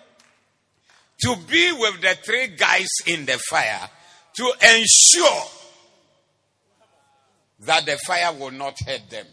to 1.22 1.36
be 1.50 1.72
with 1.74 2.02
the 2.02 2.18
three 2.24 2.48
guys 2.48 2.88
in 3.06 3.26
the 3.26 3.38
fire 3.50 3.90
to 4.36 4.54
ensure 4.62 5.44
that 7.62 7.86
the 7.86 7.98
fire 8.08 8.34
will 8.34 8.52
not 8.52 8.78
hurt 8.86 9.10
them. 9.10 9.26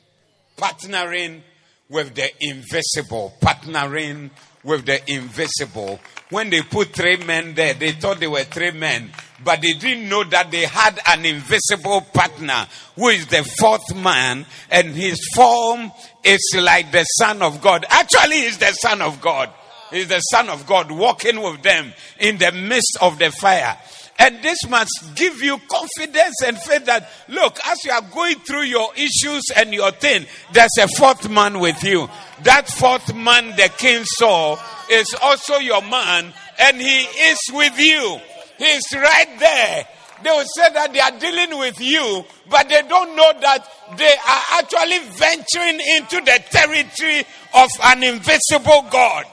Partnering 0.56 1.42
with 1.88 2.14
the 2.14 2.28
invisible, 2.40 3.34
partnering 3.40 4.30
with 4.66 4.84
the 4.84 5.10
invisible. 5.10 6.00
When 6.28 6.50
they 6.50 6.60
put 6.62 6.88
three 6.88 7.16
men 7.18 7.54
there, 7.54 7.72
they 7.74 7.92
thought 7.92 8.18
they 8.18 8.26
were 8.26 8.42
three 8.42 8.72
men, 8.72 9.12
but 9.44 9.62
they 9.62 9.72
didn't 9.74 10.08
know 10.08 10.24
that 10.24 10.50
they 10.50 10.66
had 10.66 10.98
an 11.06 11.24
invisible 11.24 12.00
partner 12.00 12.66
who 12.96 13.08
is 13.08 13.26
the 13.28 13.48
fourth 13.60 13.94
man, 13.94 14.44
and 14.68 14.88
his 14.88 15.18
form 15.34 15.92
is 16.24 16.56
like 16.60 16.90
the 16.90 17.04
Son 17.04 17.42
of 17.42 17.62
God. 17.62 17.86
Actually, 17.88 18.40
he's 18.40 18.58
the 18.58 18.72
Son 18.72 19.00
of 19.02 19.20
God. 19.20 19.50
He's 19.90 20.08
the 20.08 20.20
Son 20.20 20.48
of 20.48 20.66
God 20.66 20.90
walking 20.90 21.40
with 21.40 21.62
them 21.62 21.92
in 22.18 22.38
the 22.38 22.50
midst 22.50 22.98
of 23.00 23.20
the 23.20 23.30
fire. 23.30 23.78
And 24.18 24.42
this 24.42 24.66
must 24.68 24.90
give 25.14 25.42
you 25.42 25.58
confidence 25.68 26.36
and 26.44 26.56
faith 26.58 26.86
that, 26.86 27.10
look, 27.28 27.58
as 27.66 27.84
you 27.84 27.90
are 27.92 28.02
going 28.14 28.36
through 28.36 28.62
your 28.62 28.88
issues 28.94 29.42
and 29.54 29.74
your 29.74 29.90
thing, 29.90 30.26
there's 30.52 30.70
a 30.80 30.88
fourth 30.88 31.28
man 31.28 31.60
with 31.60 31.84
you. 31.84 32.08
That 32.42 32.68
fourth 32.68 33.14
man, 33.14 33.50
the 33.56 33.70
king 33.76 34.04
saw, 34.04 34.58
is 34.90 35.14
also 35.22 35.56
your 35.56 35.82
man, 35.82 36.32
and 36.58 36.80
he 36.80 37.00
is 37.00 37.38
with 37.52 37.78
you. 37.78 38.18
He's 38.58 38.84
right 38.94 39.38
there. 39.38 39.88
They 40.22 40.30
will 40.30 40.46
say 40.56 40.72
that 40.72 40.94
they 40.94 41.00
are 41.00 41.18
dealing 41.18 41.58
with 41.58 41.78
you, 41.78 42.24
but 42.48 42.70
they 42.70 42.82
don't 42.88 43.14
know 43.16 43.32
that 43.40 43.68
they 43.98 44.14
are 44.14 44.42
actually 44.52 44.98
venturing 45.10 45.78
into 45.96 46.20
the 46.24 46.42
territory 46.50 47.26
of 47.54 47.68
an 47.84 48.02
invisible 48.02 48.86
God. 48.90 49.26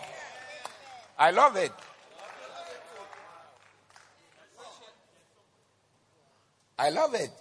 I 1.17 1.31
love 1.31 1.55
it. 1.55 1.71
I 6.83 6.89
love 6.89 7.13
it. 7.13 7.31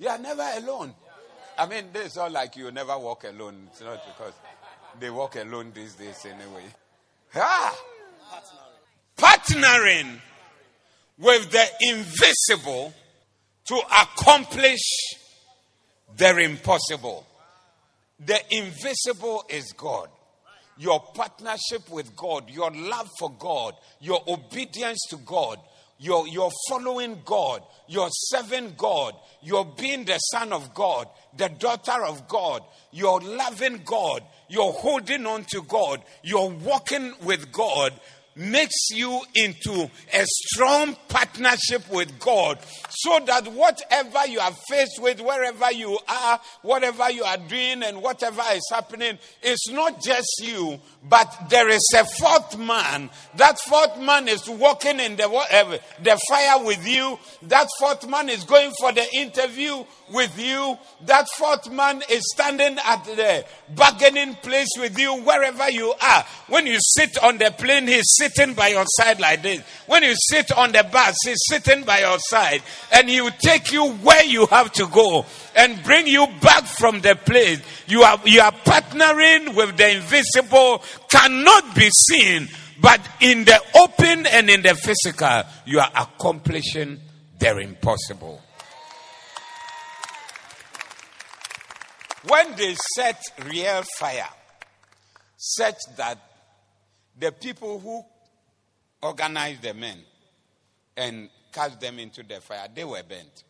You 0.00 0.08
are 0.08 0.18
never 0.18 0.42
alone. 0.56 0.92
I 1.56 1.66
mean, 1.66 1.84
is 1.94 2.16
all 2.16 2.28
like 2.28 2.56
you 2.56 2.72
never 2.72 2.98
walk 2.98 3.22
alone. 3.22 3.68
It's 3.70 3.80
not 3.80 4.00
because 4.04 4.32
they 4.98 5.10
walk 5.10 5.36
alone 5.36 5.70
these 5.72 5.94
days 5.94 6.26
anyway. 6.26 6.64
Ah! 7.36 7.78
Partnering 9.16 10.18
with 11.18 11.52
the 11.52 11.64
invisible 11.82 12.92
to 13.66 13.76
accomplish 13.76 14.80
the 16.16 16.36
impossible. 16.38 17.24
The 18.26 18.40
invisible 18.50 19.44
is 19.50 19.72
God. 19.72 20.08
Your 20.78 20.98
partnership 21.14 21.88
with 21.92 22.16
God, 22.16 22.50
your 22.50 22.72
love 22.72 23.08
for 23.20 23.30
God, 23.38 23.74
your 24.00 24.20
obedience 24.26 24.98
to 25.10 25.18
God, 25.18 25.60
you're, 26.02 26.26
you're 26.26 26.50
following 26.68 27.22
God. 27.24 27.62
You're 27.86 28.08
serving 28.10 28.74
God. 28.76 29.14
You're 29.40 29.64
being 29.64 30.04
the 30.04 30.18
son 30.18 30.52
of 30.52 30.74
God, 30.74 31.06
the 31.36 31.48
daughter 31.48 32.04
of 32.04 32.26
God. 32.26 32.64
You're 32.90 33.20
loving 33.20 33.82
God. 33.84 34.24
You're 34.48 34.72
holding 34.72 35.26
on 35.26 35.44
to 35.52 35.62
God. 35.62 36.02
You're 36.24 36.50
walking 36.50 37.14
with 37.22 37.52
God 37.52 37.92
makes 38.34 38.90
you 38.90 39.20
into 39.34 39.90
a 40.12 40.24
strong 40.24 40.96
partnership 41.08 41.88
with 41.90 42.18
God 42.18 42.58
so 42.90 43.20
that 43.26 43.48
whatever 43.48 44.26
you 44.26 44.40
are 44.40 44.52
faced 44.68 45.00
with, 45.00 45.20
wherever 45.20 45.70
you 45.72 45.98
are, 46.08 46.40
whatever 46.62 47.10
you 47.10 47.24
are 47.24 47.36
doing, 47.36 47.82
and 47.82 48.02
whatever 48.02 48.42
is 48.52 48.66
happening, 48.70 49.18
it's 49.42 49.70
not 49.70 50.02
just 50.02 50.28
you, 50.42 50.80
but 51.08 51.34
there 51.50 51.68
is 51.68 51.86
a 51.96 52.04
fourth 52.04 52.58
man. 52.58 53.10
That 53.36 53.58
fourth 53.60 53.98
man 53.98 54.28
is 54.28 54.48
walking 54.48 55.00
in 55.00 55.16
the, 55.16 55.28
uh, 55.28 55.78
the 56.02 56.20
fire 56.28 56.64
with 56.64 56.86
you. 56.86 57.18
That 57.42 57.68
fourth 57.78 58.08
man 58.08 58.28
is 58.28 58.44
going 58.44 58.72
for 58.78 58.92
the 58.92 59.06
interview 59.14 59.84
with 60.12 60.38
you. 60.38 60.78
That 61.06 61.26
fourth 61.36 61.70
man 61.70 62.02
is 62.10 62.22
standing 62.34 62.78
at 62.84 63.04
the 63.04 63.44
bargaining 63.74 64.34
place 64.36 64.68
with 64.78 64.98
you 64.98 65.22
wherever 65.22 65.70
you 65.70 65.94
are. 66.00 66.24
When 66.48 66.66
you 66.66 66.78
sit 66.80 67.22
on 67.22 67.38
the 67.38 67.50
plane, 67.56 67.86
he's 67.86 68.14
sitting 68.22 68.54
by 68.54 68.68
your 68.68 68.84
side 68.86 69.20
like 69.20 69.42
this. 69.42 69.60
When 69.86 70.02
you 70.02 70.14
sit 70.16 70.52
on 70.52 70.72
the 70.72 70.84
bus, 70.84 71.16
he's 71.24 71.38
sitting 71.48 71.84
by 71.84 72.00
your 72.00 72.18
side 72.18 72.62
and 72.92 73.08
he 73.08 73.20
will 73.20 73.32
take 73.40 73.72
you 73.72 73.92
where 73.94 74.24
you 74.24 74.46
have 74.46 74.72
to 74.72 74.86
go 74.86 75.26
and 75.56 75.82
bring 75.82 76.06
you 76.06 76.26
back 76.40 76.64
from 76.64 77.00
the 77.00 77.16
place. 77.16 77.60
You 77.86 78.02
are, 78.02 78.20
you 78.24 78.40
are 78.40 78.52
partnering 78.52 79.54
with 79.54 79.76
the 79.76 79.96
invisible, 79.96 80.82
cannot 81.10 81.74
be 81.74 81.90
seen, 81.90 82.48
but 82.80 83.00
in 83.20 83.44
the 83.44 83.60
open 83.76 84.26
and 84.26 84.48
in 84.48 84.62
the 84.62 84.74
physical, 84.74 85.42
you 85.66 85.80
are 85.80 85.90
accomplishing 85.96 87.00
the 87.38 87.58
impossible. 87.58 88.40
When 92.28 92.54
they 92.54 92.76
set 92.94 93.20
real 93.46 93.82
fire, 93.98 94.28
such 95.36 95.78
that 95.96 96.18
the 97.18 97.32
people 97.32 97.78
who 97.78 98.04
organized 99.02 99.62
the 99.62 99.74
men 99.74 99.98
and 100.96 101.28
cast 101.52 101.80
them 101.80 101.98
into 101.98 102.22
the 102.22 102.40
fire, 102.40 102.68
they 102.74 102.84
were 102.84 103.02
burnt. 103.02 103.44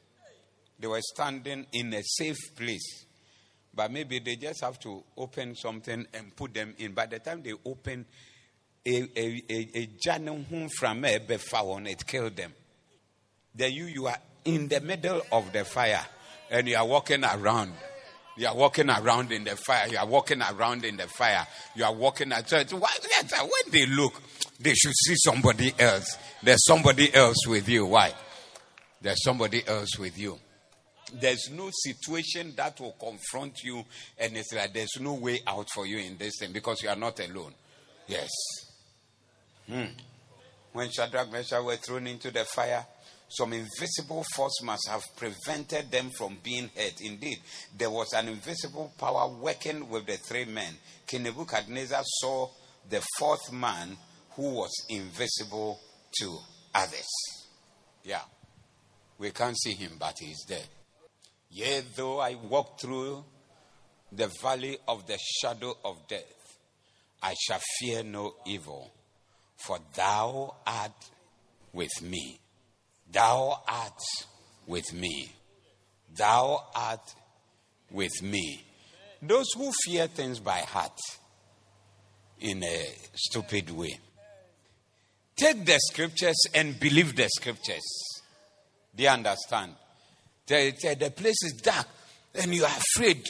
They 0.78 0.86
were 0.88 1.00
standing 1.00 1.66
in 1.72 1.94
a 1.94 2.02
safe 2.02 2.56
place. 2.56 3.04
But 3.74 3.90
maybe 3.90 4.18
they 4.18 4.36
just 4.36 4.62
have 4.62 4.78
to 4.80 5.02
open 5.16 5.54
something 5.54 6.06
and 6.12 6.36
put 6.36 6.52
them 6.52 6.74
in. 6.78 6.92
By 6.92 7.06
the 7.06 7.20
time 7.20 7.42
they 7.42 7.54
open 7.64 8.04
a 8.84 9.08
a 9.16 9.42
a 9.48 10.68
from 10.68 11.04
a 11.04 11.20
on 11.54 11.86
it 11.86 12.06
killed 12.06 12.36
them. 12.36 12.52
Then 13.54 13.72
you 13.72 13.84
you 13.84 14.06
are 14.06 14.18
in 14.44 14.68
the 14.68 14.80
middle 14.80 15.22
of 15.30 15.52
the 15.52 15.64
fire 15.64 16.04
and 16.50 16.68
you 16.68 16.76
are 16.76 16.86
walking 16.86 17.24
around. 17.24 17.72
You 18.36 18.48
are 18.48 18.56
walking 18.56 18.90
around 18.90 19.30
in 19.30 19.44
the 19.44 19.56
fire. 19.56 19.88
You 19.88 19.98
are 19.98 20.06
walking 20.06 20.42
around 20.42 20.84
in 20.84 20.96
the 20.96 21.06
fire. 21.06 21.46
You 21.74 21.84
are 21.84 21.94
walking 21.94 22.32
at. 22.32 22.50
When 22.50 22.80
they 23.70 23.86
look, 23.86 24.20
they 24.62 24.74
should 24.74 24.94
see 24.94 25.14
somebody 25.16 25.72
else. 25.78 26.16
There's 26.42 26.64
somebody 26.64 27.14
else 27.14 27.46
with 27.46 27.68
you. 27.68 27.86
Why? 27.86 28.12
There's 29.00 29.22
somebody 29.22 29.66
else 29.66 29.98
with 29.98 30.16
you. 30.18 30.38
There's 31.12 31.50
no 31.50 31.70
situation 31.72 32.54
that 32.56 32.80
will 32.80 32.96
confront 32.98 33.62
you, 33.62 33.84
and 34.18 34.36
it's 34.36 34.52
like 34.52 34.72
there's 34.72 34.98
no 35.00 35.14
way 35.14 35.40
out 35.46 35.68
for 35.74 35.86
you 35.86 35.98
in 35.98 36.16
this 36.16 36.34
thing 36.38 36.52
because 36.52 36.82
you 36.82 36.88
are 36.88 36.96
not 36.96 37.20
alone. 37.20 37.52
Yes. 38.06 38.30
Hmm. 39.68 39.84
When 40.72 40.90
Shadrach, 40.90 41.30
Meshach 41.30 41.62
were 41.62 41.76
thrown 41.76 42.06
into 42.06 42.30
the 42.30 42.44
fire, 42.44 42.86
some 43.28 43.52
invisible 43.52 44.24
force 44.34 44.62
must 44.62 44.88
have 44.88 45.02
prevented 45.16 45.90
them 45.90 46.10
from 46.16 46.38
being 46.42 46.70
hurt. 46.76 47.00
Indeed, 47.00 47.38
there 47.76 47.90
was 47.90 48.12
an 48.14 48.28
invisible 48.28 48.92
power 48.98 49.28
working 49.28 49.88
with 49.88 50.06
the 50.06 50.16
three 50.16 50.44
men. 50.44 50.74
King 51.06 51.24
Nebuchadnezzar 51.24 52.02
saw 52.04 52.48
the 52.88 53.02
fourth 53.18 53.52
man 53.52 53.96
who 54.36 54.54
was 54.54 54.72
invisible 54.88 55.80
to 56.20 56.38
others. 56.74 57.08
Yeah. 58.04 58.22
We 59.18 59.30
can't 59.30 59.58
see 59.58 59.72
him, 59.74 59.92
but 59.98 60.16
he's 60.18 60.44
there. 60.48 60.66
Yea, 61.50 61.82
though 61.94 62.18
I 62.18 62.34
walk 62.34 62.80
through 62.80 63.24
the 64.10 64.30
valley 64.42 64.78
of 64.88 65.06
the 65.06 65.18
shadow 65.40 65.76
of 65.84 66.08
death, 66.08 66.58
I 67.22 67.34
shall 67.34 67.60
fear 67.78 68.02
no 68.02 68.34
evil, 68.46 68.90
for 69.56 69.78
thou 69.94 70.56
art 70.66 70.90
with 71.72 72.02
me. 72.02 72.40
Thou 73.10 73.62
art 73.68 74.02
with 74.66 74.92
me. 74.92 75.32
Thou 76.16 76.64
art 76.74 77.14
with 77.90 78.22
me. 78.22 78.64
Those 79.20 79.46
who 79.56 79.70
fear 79.84 80.08
things 80.08 80.40
by 80.40 80.58
heart 80.60 80.98
in 82.40 82.62
a 82.64 82.94
stupid 83.14 83.70
way. 83.70 84.00
Take 85.42 85.64
the 85.64 85.76
scriptures 85.80 86.40
and 86.54 86.78
believe 86.78 87.16
the 87.16 87.28
scriptures. 87.28 87.82
You 88.96 89.08
understand? 89.08 89.74
The, 90.46 90.72
the, 90.80 90.94
the 90.94 91.10
place 91.10 91.42
is 91.42 91.54
dark 91.54 91.88
and 92.36 92.54
you 92.54 92.62
are 92.64 92.70
afraid. 92.70 93.24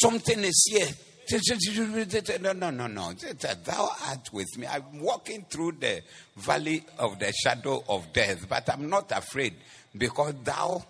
Something 0.00 0.44
is 0.44 0.70
here. 0.72 2.38
No, 2.38 2.52
no, 2.52 2.70
no, 2.70 2.86
no. 2.86 3.12
Thou 3.12 3.90
art 4.06 4.32
with 4.32 4.46
me. 4.58 4.68
I'm 4.68 5.00
walking 5.00 5.44
through 5.50 5.72
the 5.80 6.02
valley 6.36 6.84
of 7.00 7.18
the 7.18 7.32
shadow 7.32 7.82
of 7.88 8.12
death, 8.12 8.48
but 8.48 8.70
I'm 8.70 8.88
not 8.88 9.10
afraid 9.10 9.56
because 9.98 10.34
thou 10.44 10.84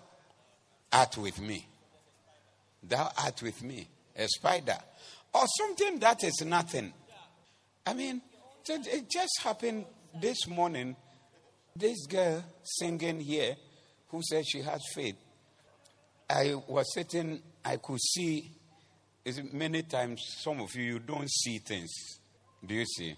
art 0.93 1.17
with 1.17 1.41
me. 1.41 1.65
Thou 2.83 3.11
art 3.17 3.41
with 3.41 3.63
me. 3.63 3.87
A 4.15 4.27
spider. 4.27 4.77
Or 5.33 5.47
something 5.57 5.97
that 5.97 6.23
is 6.23 6.43
nothing. 6.45 6.93
I 7.83 7.95
mean, 7.95 8.21
it 8.69 9.09
just 9.09 9.41
happened 9.41 9.85
this 10.19 10.47
morning. 10.47 10.95
This 11.75 12.05
girl 12.05 12.43
singing 12.63 13.21
here 13.21 13.55
who 14.09 14.21
said 14.23 14.45
she 14.45 14.61
has 14.61 14.81
faith. 14.93 15.15
I 16.29 16.55
was 16.67 16.93
sitting, 16.93 17.41
I 17.63 17.77
could 17.77 17.99
see 18.01 18.51
many 19.53 19.83
times 19.83 20.21
some 20.39 20.61
of 20.61 20.75
you 20.75 20.83
you 20.83 20.99
don't 20.99 21.29
see 21.29 21.59
things. 21.59 21.91
Do 22.65 22.73
you 22.75 22.85
see? 22.85 23.15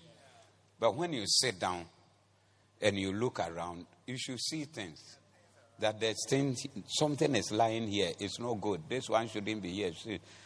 But 0.79 0.95
when 0.95 1.13
you 1.13 1.23
sit 1.25 1.59
down 1.59 1.85
and 2.81 2.97
you 2.97 3.13
look 3.13 3.39
around, 3.39 3.85
you 4.05 4.17
should 4.17 4.39
see 4.39 4.65
things. 4.65 4.99
That 5.79 5.99
there's 5.99 6.23
things, 6.29 6.63
something 6.87 7.35
is 7.35 7.51
lying 7.51 7.87
here. 7.87 8.11
It's 8.19 8.39
no 8.39 8.55
good. 8.55 8.81
This 8.87 9.09
one 9.09 9.27
shouldn't 9.27 9.61
be 9.63 9.71
here. 9.71 9.91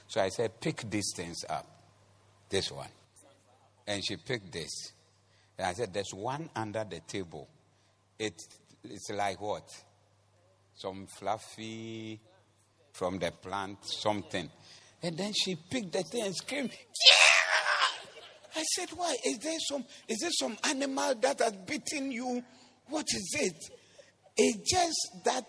So 0.08 0.22
I 0.22 0.30
said, 0.30 0.62
pick 0.62 0.90
these 0.90 1.12
things 1.16 1.44
up. 1.50 1.66
This 2.50 2.72
one. 2.72 2.88
And 3.86 4.02
she 4.06 4.16
picked 4.16 4.52
this. 4.52 4.94
And 5.58 5.68
I 5.68 5.74
said, 5.74 5.94
there's 5.94 6.14
one 6.14 6.50
under 6.56 6.84
the 6.84 7.00
table. 7.02 7.48
It, 8.20 8.42
it's 8.84 9.10
like 9.10 9.42
what? 9.42 9.68
Some 10.76 11.08
fluffy 11.08 12.20
from 12.94 13.20
the 13.20 13.32
plant, 13.32 13.80
something. 13.84 14.50
And 15.02 15.18
then 15.18 15.34
she 15.34 15.56
picked 15.56 15.94
the 15.94 16.04
thing 16.04 16.24
and 16.24 16.36
screamed, 16.36 16.72
Yeah! 16.72 18.62
I 18.62 18.64
said, 18.76 18.90
Why? 18.96 19.16
Is 19.24 19.38
there 19.40 19.58
some 19.70 19.86
is 20.08 20.18
there 20.20 20.32
some 20.32 20.58
animal 20.64 21.14
that 21.22 21.40
has 21.40 21.54
bitten 21.54 22.12
you? 22.12 22.44
What 22.90 23.06
is 23.14 23.36
it? 23.40 23.56
It's 24.36 24.72
just 24.72 25.26
that 25.26 25.46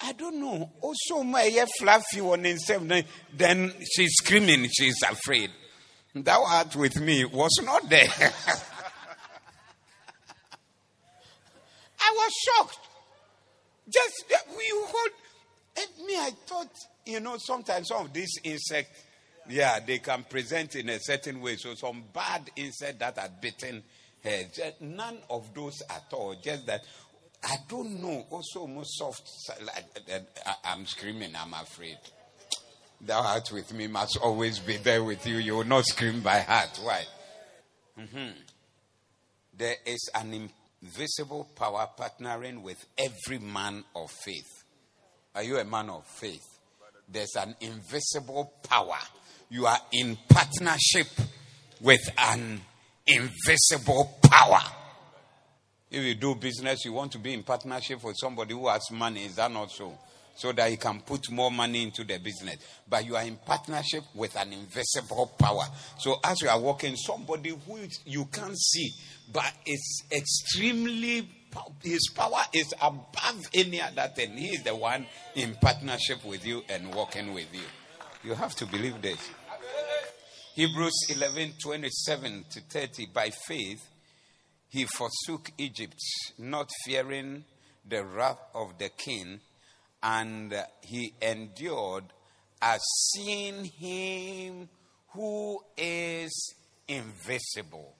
I 0.00 0.12
don't 0.12 0.40
know. 0.40 0.70
Oh, 0.82 0.94
also, 1.10 1.24
my 1.24 1.66
fluffy 1.78 2.20
one 2.20 2.46
in 2.46 2.58
seven. 2.58 3.04
Then 3.34 3.72
she's 3.90 4.12
screaming. 4.22 4.68
She's 4.76 5.02
afraid. 5.02 5.50
That 6.14 6.40
heart 6.40 6.76
with 6.76 7.00
me 7.00 7.24
was 7.24 7.58
not 7.62 7.88
there. 7.88 8.08
I 12.06 12.12
was 12.14 12.32
shocked. 12.44 12.88
Just 13.88 14.24
eh, 14.30 14.36
we 14.56 14.64
hold. 14.72 15.10
And 15.78 16.06
me, 16.06 16.16
I 16.16 16.30
thought, 16.46 16.72
you 17.04 17.20
know, 17.20 17.36
sometimes 17.38 17.88
some 17.88 18.06
of 18.06 18.12
these 18.12 18.30
insects, 18.44 19.02
yeah, 19.48 19.78
they 19.80 19.98
can 19.98 20.24
present 20.24 20.74
in 20.76 20.88
a 20.88 20.98
certain 21.00 21.40
way. 21.40 21.56
So 21.56 21.74
some 21.74 22.04
bad 22.12 22.50
insect 22.56 23.00
that 23.00 23.18
had 23.18 23.40
bitten 23.40 23.82
her, 24.24 24.44
none 24.80 25.18
of 25.30 25.52
those 25.54 25.82
at 25.90 26.06
all. 26.12 26.34
Just 26.42 26.66
that 26.66 26.82
I 27.44 27.56
don't 27.68 28.02
know. 28.02 28.26
Also, 28.30 28.66
most 28.66 28.98
soft. 28.98 29.30
Like, 29.62 30.24
I'm 30.64 30.86
screaming. 30.86 31.32
I'm 31.36 31.54
afraid. 31.54 31.98
That 33.02 33.22
heart 33.22 33.50
with 33.52 33.72
me 33.74 33.86
must 33.86 34.16
always 34.16 34.58
be 34.58 34.78
there 34.78 35.04
with 35.04 35.26
you. 35.26 35.36
You 35.36 35.56
will 35.56 35.64
not 35.64 35.84
scream 35.84 36.20
by 36.20 36.40
heart. 36.40 36.80
Why? 36.82 37.04
Mm-hmm. 38.00 38.30
There 39.58 39.76
is 39.84 40.10
an 40.14 40.50
invisible 40.86 41.48
power 41.56 41.88
partnering 41.98 42.62
with 42.62 42.84
every 42.96 43.38
man 43.38 43.82
of 43.94 44.10
faith. 44.10 44.64
Are 45.34 45.42
you 45.42 45.58
a 45.58 45.64
man 45.64 45.90
of 45.90 46.06
faith? 46.06 46.46
There's 47.08 47.34
an 47.36 47.54
invisible 47.60 48.52
power. 48.62 48.98
You 49.50 49.66
are 49.66 49.78
in 49.92 50.16
partnership 50.28 51.08
with 51.80 52.00
an 52.18 52.60
invisible 53.06 54.18
power. 54.22 54.60
If 55.90 56.02
you 56.02 56.14
do 56.14 56.34
business, 56.34 56.84
you 56.84 56.92
want 56.92 57.12
to 57.12 57.18
be 57.18 57.34
in 57.34 57.42
partnership 57.42 58.02
with 58.02 58.16
somebody 58.18 58.54
who 58.54 58.68
has 58.68 58.90
money. 58.90 59.24
Is 59.24 59.36
that 59.36 59.50
not 59.50 59.70
so? 59.70 59.96
So 60.36 60.52
that 60.52 60.70
he 60.70 60.76
can 60.76 61.00
put 61.00 61.30
more 61.30 61.50
money 61.50 61.82
into 61.82 62.04
the 62.04 62.18
business. 62.18 62.56
But 62.88 63.06
you 63.06 63.16
are 63.16 63.22
in 63.22 63.36
partnership 63.36 64.04
with 64.14 64.36
an 64.36 64.52
invisible 64.52 65.32
power. 65.38 65.64
So 65.98 66.16
as 66.22 66.42
you 66.42 66.48
are 66.48 66.60
working, 66.60 66.94
somebody 66.96 67.50
who 67.50 67.78
you 68.04 68.26
can't 68.26 68.56
see, 68.56 68.90
but 69.32 69.52
it's 69.64 70.02
extremely, 70.12 71.28
his 71.82 72.10
power 72.14 72.42
is 72.52 72.72
above 72.80 73.48
any 73.54 73.80
other 73.80 74.10
thing. 74.14 74.36
He 74.36 74.48
is 74.48 74.62
the 74.62 74.76
one 74.76 75.06
in 75.34 75.54
partnership 75.54 76.24
with 76.24 76.46
you 76.46 76.62
and 76.68 76.94
working 76.94 77.32
with 77.32 77.52
you. 77.54 77.64
You 78.22 78.34
have 78.34 78.54
to 78.56 78.66
believe 78.66 79.00
this. 79.00 79.30
Hebrews 80.54 81.10
11 81.10 81.52
27 81.62 82.44
to 82.50 82.60
30. 82.60 83.06
By 83.12 83.30
faith, 83.30 83.86
he 84.70 84.84
forsook 84.86 85.50
Egypt, 85.58 86.00
not 86.38 86.70
fearing 86.84 87.44
the 87.86 88.04
wrath 88.04 88.40
of 88.54 88.78
the 88.78 88.88
king, 88.88 89.40
and 90.02 90.54
he 90.82 91.12
endured 91.20 92.04
as 92.60 92.80
seeing 93.12 93.64
him 93.64 94.68
who 95.08 95.58
is 95.76 96.54
invisible. 96.88 97.94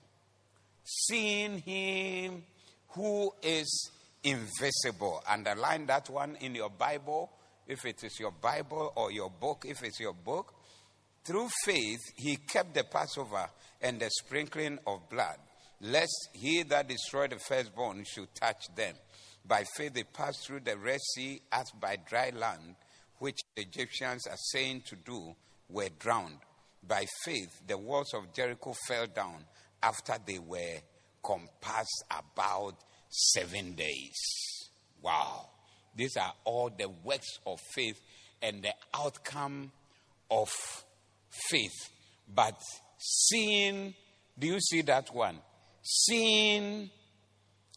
Seeing 0.83 1.59
him 1.59 2.43
who 2.89 3.31
is 3.41 3.91
invisible. 4.23 5.21
Underline 5.27 5.85
that 5.87 6.09
one 6.09 6.37
in 6.41 6.55
your 6.55 6.69
Bible, 6.69 7.31
if 7.67 7.85
it 7.85 8.03
is 8.03 8.19
your 8.19 8.31
Bible 8.31 8.93
or 8.95 9.11
your 9.11 9.29
book, 9.29 9.65
if 9.67 9.83
it's 9.83 9.99
your 9.99 10.13
book. 10.13 10.53
Through 11.25 11.49
faith, 11.65 11.99
he 12.15 12.37
kept 12.37 12.73
the 12.73 12.85
Passover 12.85 13.47
and 13.81 13.99
the 13.99 14.09
sprinkling 14.09 14.79
of 14.87 15.09
blood 15.09 15.37
lest 15.81 16.29
he 16.33 16.63
that 16.63 16.87
destroyed 16.87 17.31
the 17.31 17.39
firstborn 17.39 18.03
should 18.05 18.33
touch 18.33 18.73
them. 18.75 18.95
By 19.47 19.63
faith 19.75 19.93
they 19.93 20.03
passed 20.03 20.45
through 20.45 20.61
the 20.61 20.77
Red 20.77 20.99
Sea 21.15 21.41
as 21.51 21.71
by 21.71 21.97
dry 22.07 22.31
land, 22.35 22.75
which 23.19 23.37
the 23.55 23.61
Egyptians 23.63 24.27
are 24.27 24.37
saying 24.37 24.83
to 24.87 24.95
do, 24.95 25.35
were 25.69 25.89
drowned. 25.99 26.39
By 26.85 27.05
faith 27.23 27.61
the 27.65 27.77
walls 27.77 28.13
of 28.13 28.33
Jericho 28.33 28.73
fell 28.87 29.07
down 29.07 29.45
after 29.81 30.15
they 30.25 30.39
were 30.39 30.79
compassed 31.23 32.03
about 32.11 32.75
seven 33.09 33.73
days. 33.73 34.15
Wow. 35.01 35.49
These 35.95 36.17
are 36.17 36.33
all 36.43 36.69
the 36.69 36.89
works 37.03 37.39
of 37.45 37.59
faith 37.73 37.99
and 38.41 38.61
the 38.61 38.73
outcome 38.93 39.71
of 40.29 40.49
faith. 41.49 41.89
But 42.33 42.61
seeing, 42.99 43.93
do 44.37 44.47
you 44.47 44.59
see 44.59 44.81
that 44.83 45.13
one? 45.13 45.39
seeing 45.87 46.89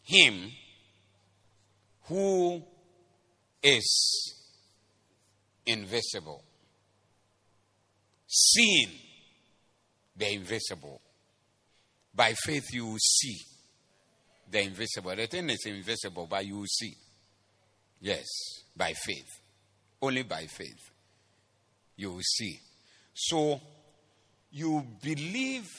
him 0.03 0.51
who 2.11 2.61
is 3.63 4.33
invisible. 5.65 6.43
Seeing 8.27 8.89
the 10.17 10.33
invisible. 10.33 10.99
By 12.13 12.33
faith, 12.33 12.73
you 12.73 12.87
will 12.87 12.97
see 12.99 13.37
the 14.49 14.61
invisible. 14.61 15.15
The 15.15 15.27
thing 15.27 15.49
is 15.51 15.65
invisible, 15.65 16.27
but 16.29 16.45
you 16.45 16.57
will 16.57 16.65
see. 16.65 16.93
Yes, 18.01 18.25
by 18.75 18.91
faith. 18.91 19.29
Only 20.01 20.23
by 20.23 20.47
faith. 20.47 20.91
You 21.95 22.11
will 22.11 22.23
see. 22.23 22.59
So, 23.13 23.61
you 24.51 24.85
believe 25.01 25.69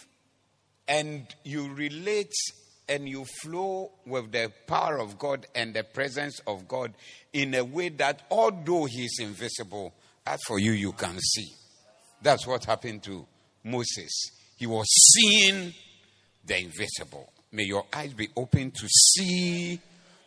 and 0.89 1.27
you 1.45 1.75
relate 1.75 2.33
and 2.93 3.09
you 3.09 3.25
flow 3.25 3.91
with 4.05 4.31
the 4.33 4.53
power 4.67 4.99
of 4.99 5.19
God 5.19 5.47
and 5.55 5.73
the 5.73 5.83
presence 5.83 6.41
of 6.47 6.69
God 6.69 6.93
in 7.33 7.55
a 7.55 7.65
way 7.65 7.89
that 7.89 8.23
although 8.31 8.85
He 8.85 9.07
is 9.07 9.19
invisible, 9.19 9.95
as 10.27 10.39
for 10.47 10.59
you, 10.59 10.73
you 10.73 10.93
can 10.93 11.19
see. 11.19 11.49
That's 12.21 12.47
what 12.47 12.67
happened 12.67 13.03
to 13.05 13.27
Moses. 13.65 14.13
He 14.57 14.67
was 14.67 14.87
seeing 15.15 15.73
the 16.45 16.59
invisible. 16.59 17.33
May 17.51 17.65
your 17.65 17.87
eyes 17.93 18.13
be 18.13 18.29
open 18.37 18.71
to 18.73 18.89
see 18.89 19.81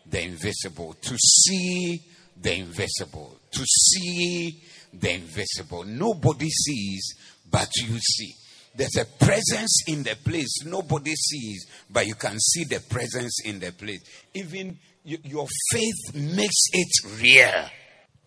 the 0.06 0.24
invisible, 0.24 0.94
to 0.94 1.18
see 1.18 2.02
the 2.42 2.56
invisible, 2.56 3.38
to 3.52 3.64
see 3.64 4.60
the 4.92 5.14
invisible. 5.14 5.84
Nobody 5.84 6.50
sees, 6.50 7.16
but 7.50 7.70
you 7.78 8.00
see. 8.00 8.34
There's 8.76 8.98
a 8.98 9.06
presence 9.06 9.84
in 9.88 10.04
the 10.04 10.16
place 10.24 10.66
nobody 10.66 11.16
sees, 11.16 11.66
but 11.90 12.06
you 12.06 12.16
can 12.16 12.38
see 12.40 12.66
the 12.66 12.82
presence 12.82 13.42
in 13.46 13.60
the 13.60 13.72
place. 13.72 14.02
Even 14.34 14.78
your 15.04 15.48
faith 15.72 16.14
makes 16.16 16.66
it 16.74 17.22
real. 17.22 17.70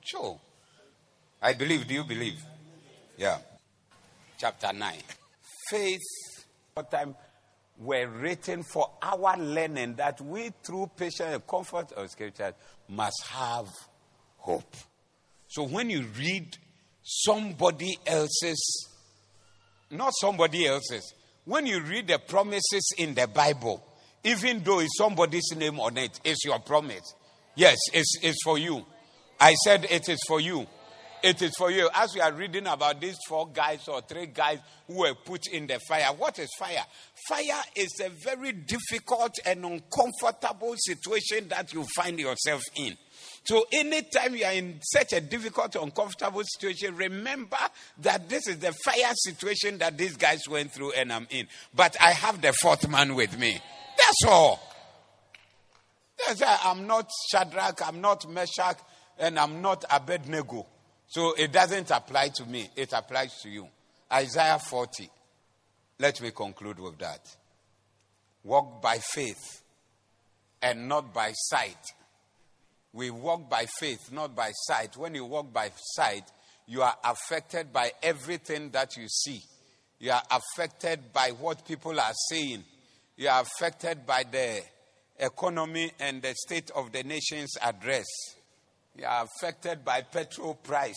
Sure. 0.04 0.40
I 1.42 1.52
believe. 1.52 1.86
Do 1.86 1.94
you 1.94 2.04
believe? 2.04 2.42
Yeah. 3.16 3.38
Chapter 4.38 4.72
9. 4.72 4.94
Faith, 5.70 6.00
what 6.72 6.90
time 6.90 7.14
were 7.78 8.08
written 8.08 8.62
for 8.62 8.90
our 9.02 9.36
learning 9.36 9.94
that 9.96 10.20
we, 10.20 10.50
through 10.62 10.90
patience 10.96 11.34
and 11.34 11.46
comfort 11.46 11.92
of 11.92 12.10
scripture, 12.10 12.54
must 12.88 13.22
have 13.28 13.68
hope. 14.38 14.74
So 15.48 15.64
when 15.64 15.90
you 15.90 16.06
read 16.18 16.56
somebody 17.02 17.98
else's 18.06 18.88
not 19.90 20.12
somebody 20.20 20.66
else's. 20.66 21.14
When 21.44 21.66
you 21.66 21.80
read 21.80 22.08
the 22.08 22.18
promises 22.18 22.92
in 22.98 23.14
the 23.14 23.26
Bible, 23.26 23.82
even 24.24 24.62
though 24.62 24.80
it's 24.80 24.98
somebody's 24.98 25.50
name 25.56 25.80
on 25.80 25.96
it, 25.96 26.20
it's 26.24 26.44
your 26.44 26.58
promise. 26.58 27.14
Yes, 27.54 27.76
it's, 27.92 28.18
it's 28.22 28.42
for 28.44 28.58
you. 28.58 28.84
I 29.40 29.54
said 29.54 29.86
it 29.90 30.08
is 30.08 30.18
for 30.26 30.40
you. 30.40 30.66
It 31.22 31.42
is 31.42 31.54
for 31.56 31.70
you. 31.70 31.88
As 31.94 32.14
we 32.14 32.20
are 32.20 32.32
reading 32.32 32.66
about 32.66 33.00
these 33.00 33.16
four 33.28 33.48
guys 33.48 33.88
or 33.88 34.00
three 34.02 34.26
guys 34.26 34.58
who 34.86 35.00
were 35.00 35.14
put 35.14 35.48
in 35.48 35.66
the 35.66 35.80
fire, 35.80 36.12
what 36.16 36.38
is 36.38 36.48
fire? 36.58 36.84
Fire 37.28 37.62
is 37.74 38.00
a 38.04 38.10
very 38.10 38.52
difficult 38.52 39.34
and 39.44 39.64
uncomfortable 39.64 40.74
situation 40.76 41.48
that 41.48 41.72
you 41.72 41.84
find 41.96 42.20
yourself 42.20 42.62
in. 42.76 42.96
So, 43.48 43.64
anytime 43.72 44.34
you 44.34 44.44
are 44.44 44.52
in 44.52 44.78
such 44.82 45.14
a 45.14 45.22
difficult, 45.22 45.74
uncomfortable 45.74 46.42
situation, 46.44 46.94
remember 46.94 47.56
that 48.02 48.28
this 48.28 48.46
is 48.46 48.58
the 48.58 48.74
fire 48.84 49.14
situation 49.14 49.78
that 49.78 49.96
these 49.96 50.18
guys 50.18 50.46
went 50.46 50.70
through 50.70 50.92
and 50.92 51.10
I'm 51.10 51.26
in. 51.30 51.46
But 51.74 51.96
I 51.98 52.10
have 52.10 52.42
the 52.42 52.52
fourth 52.52 52.86
man 52.90 53.14
with 53.14 53.38
me. 53.38 53.58
That's 53.96 54.30
all. 54.30 54.60
That's 56.26 56.42
why 56.42 56.58
I'm 56.62 56.86
not 56.86 57.10
Shadrach, 57.32 57.80
I'm 57.88 58.02
not 58.02 58.28
Meshach, 58.28 58.80
and 59.18 59.38
I'm 59.38 59.62
not 59.62 59.82
Abednego. 59.90 60.66
So 61.06 61.32
it 61.32 61.50
doesn't 61.50 61.90
apply 61.90 62.28
to 62.34 62.44
me, 62.44 62.68
it 62.76 62.92
applies 62.92 63.40
to 63.44 63.48
you. 63.48 63.66
Isaiah 64.12 64.58
40. 64.58 65.08
Let 65.98 66.20
me 66.20 66.32
conclude 66.32 66.80
with 66.80 66.98
that. 66.98 67.34
Walk 68.44 68.82
by 68.82 68.98
faith 68.98 69.62
and 70.60 70.86
not 70.86 71.14
by 71.14 71.32
sight. 71.32 71.94
We 72.92 73.10
walk 73.10 73.50
by 73.50 73.66
faith, 73.78 74.10
not 74.12 74.34
by 74.34 74.50
sight. 74.52 74.96
When 74.96 75.14
you 75.14 75.24
walk 75.24 75.52
by 75.52 75.70
sight, 75.76 76.24
you 76.66 76.82
are 76.82 76.96
affected 77.04 77.72
by 77.72 77.92
everything 78.02 78.70
that 78.70 78.96
you 78.96 79.08
see. 79.08 79.42
You 79.98 80.12
are 80.12 80.22
affected 80.30 81.12
by 81.12 81.30
what 81.30 81.66
people 81.66 81.98
are 81.98 82.12
saying. 82.30 82.64
You 83.16 83.28
are 83.28 83.42
affected 83.42 84.06
by 84.06 84.24
the 84.30 84.62
economy 85.18 85.90
and 85.98 86.22
the 86.22 86.34
state 86.34 86.70
of 86.70 86.92
the 86.92 87.02
nation's 87.02 87.56
address. 87.60 88.06
You 88.96 89.04
are 89.06 89.24
affected 89.24 89.84
by 89.84 90.02
petrol 90.02 90.54
price. 90.54 90.94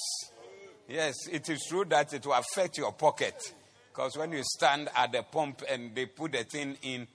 Yes, 0.87 1.15
it 1.31 1.49
is 1.49 1.65
true 1.69 1.85
that 1.85 2.13
it 2.13 2.25
will 2.25 2.33
affect 2.33 2.77
your 2.77 2.91
pocket. 2.91 3.35
Because 3.91 4.17
when 4.17 4.31
you 4.31 4.41
stand 4.43 4.89
at 4.95 5.11
the 5.11 5.23
pump 5.23 5.63
and 5.69 5.95
they 5.95 6.05
put 6.05 6.33
the 6.33 6.43
thing 6.43 6.77
in, 6.83 7.07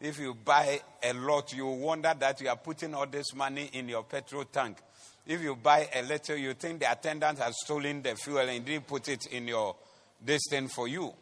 if 0.00 0.18
you 0.18 0.34
buy 0.34 0.80
a 1.02 1.12
lot, 1.12 1.52
you 1.52 1.66
wonder 1.66 2.14
that 2.18 2.40
you 2.40 2.48
are 2.48 2.56
putting 2.56 2.94
all 2.94 3.06
this 3.06 3.34
money 3.34 3.70
in 3.72 3.88
your 3.88 4.04
petrol 4.04 4.44
tank. 4.44 4.78
If 5.26 5.42
you 5.42 5.56
buy 5.56 5.88
a 5.94 6.02
little, 6.02 6.36
you 6.36 6.54
think 6.54 6.80
the 6.80 6.90
attendant 6.90 7.38
has 7.38 7.54
stolen 7.62 8.02
the 8.02 8.14
fuel 8.16 8.38
and 8.38 8.64
didn't 8.64 8.86
put 8.86 9.08
it 9.08 9.26
in 9.26 9.46
your 9.46 9.76
this 10.24 10.42
thing 10.50 10.68
for 10.68 10.88
you. 10.88 11.12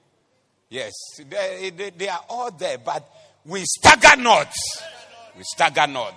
Yes, 0.71 0.93
they, 1.29 1.71
they, 1.75 1.91
they 1.91 2.09
are 2.09 2.25
all 2.29 2.51
there, 2.51 2.79
but 2.79 3.09
we 3.45 3.65
stagger 3.65 4.21
not. 4.21 4.53
We 5.37 5.43
stagger 5.45 5.87
not. 5.87 6.15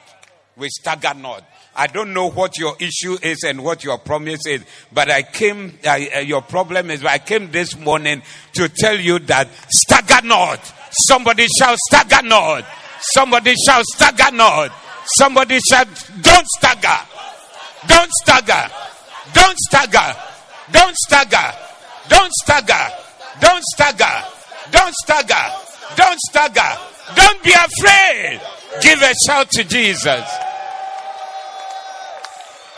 We 0.58 0.70
stagger 0.70 1.14
not. 1.14 1.44
I 1.76 1.88
don't 1.88 2.14
know 2.14 2.30
what 2.30 2.58
your 2.58 2.76
issue 2.80 3.18
is 3.22 3.44
and 3.44 3.64
what 3.64 3.84
your 3.84 3.98
promise 3.98 4.42
is, 4.46 4.64
but 4.92 5.10
I 5.10 5.24
came, 5.24 5.78
uh, 5.88 5.96
your 5.96 6.42
problem 6.42 6.92
is, 6.92 7.04
I 7.06 7.18
came 7.18 7.52
this 7.52 7.78
morning 7.78 8.22
to 8.54 8.68
tell 8.68 9.00
you 9.00 9.20
that 9.20 9.48
stagger 9.70 10.28
not. 10.28 10.60
Somebody 11.08 11.48
shall 11.58 11.76
stagger 11.88 12.28
not. 12.28 12.66
Somebody 13.00 13.56
shall 13.66 13.82
stagger 13.86 14.36
not. 14.36 14.72
Somebody 15.06 15.60
shall, 15.70 15.86
don't 16.22 16.48
stagger. 16.48 17.08
Don't 17.88 18.12
stagger. 18.22 18.70
Don't 19.34 19.58
stagger. 19.58 20.16
Don't 20.72 20.96
stagger. 20.98 21.56
Don't 22.10 22.34
stagger. 22.34 22.88
Don't 23.40 23.64
stagger. 23.64 24.24
Don't 24.72 24.94
stagger. 24.94 25.56
Don't 25.96 26.20
stagger. 26.20 26.91
Be 27.44 27.52
afraid. 27.52 28.42
Give 28.82 29.02
a 29.02 29.14
shout 29.28 29.50
to 29.52 29.64
Jesus. 29.64 30.26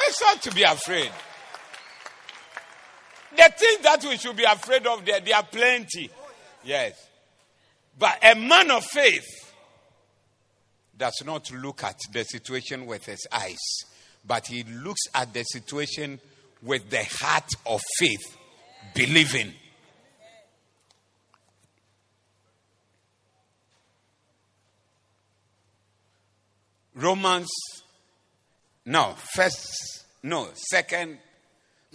It's 0.08 0.22
not 0.22 0.42
to 0.44 0.52
be 0.52 0.64
afraid. 0.64 1.12
The 3.36 3.52
things 3.58 3.82
that 3.82 4.04
we 4.04 4.18
should 4.18 4.36
be 4.36 4.44
afraid 4.44 4.86
of, 4.86 5.06
there, 5.06 5.20
there 5.20 5.36
are 5.36 5.44
plenty. 5.44 6.10
Yes. 6.64 6.94
But 7.98 8.20
a 8.24 8.36
man 8.36 8.72
of 8.72 8.84
faith 8.86 9.26
does 10.98 11.22
not 11.26 11.52
look 11.52 11.84
at 11.84 11.98
the 12.12 12.24
situation 12.24 12.86
with 12.86 13.06
his 13.06 13.28
eyes, 13.32 13.58
but 14.26 14.48
he 14.48 14.64
looks 14.64 15.02
at 15.14 15.34
the 15.34 15.44
situation 15.44 16.20
with 16.62 16.90
the 16.90 17.04
heart 17.04 17.50
of 17.66 17.82
faith, 17.98 18.38
believing. 18.94 19.54
Romans, 26.96 27.50
no, 28.86 29.16
first, 29.34 30.06
no, 30.22 30.50
second 30.54 31.18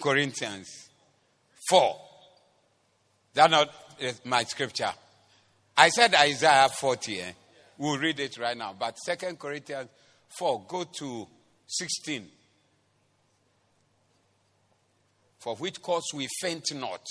Corinthians 0.01 0.69
4. 1.69 2.01
That's 3.35 3.51
not 3.51 3.71
my 4.25 4.45
scripture. 4.45 4.93
I 5.77 5.91
said 5.91 6.15
Isaiah 6.15 6.69
40. 6.69 7.21
Eh? 7.21 7.33
We'll 7.79 7.99
read 7.99 8.19
it 8.19 8.37
right 8.39 8.57
now. 8.57 8.75
But 8.77 8.99
Second 8.99 9.39
Corinthians 9.39 9.89
4, 10.39 10.65
go 10.67 10.85
to 10.85 11.29
16. 11.67 12.29
For 15.39 15.55
which 15.57 15.81
cause 15.81 16.03
we 16.15 16.27
faint 16.41 16.75
not, 16.75 17.07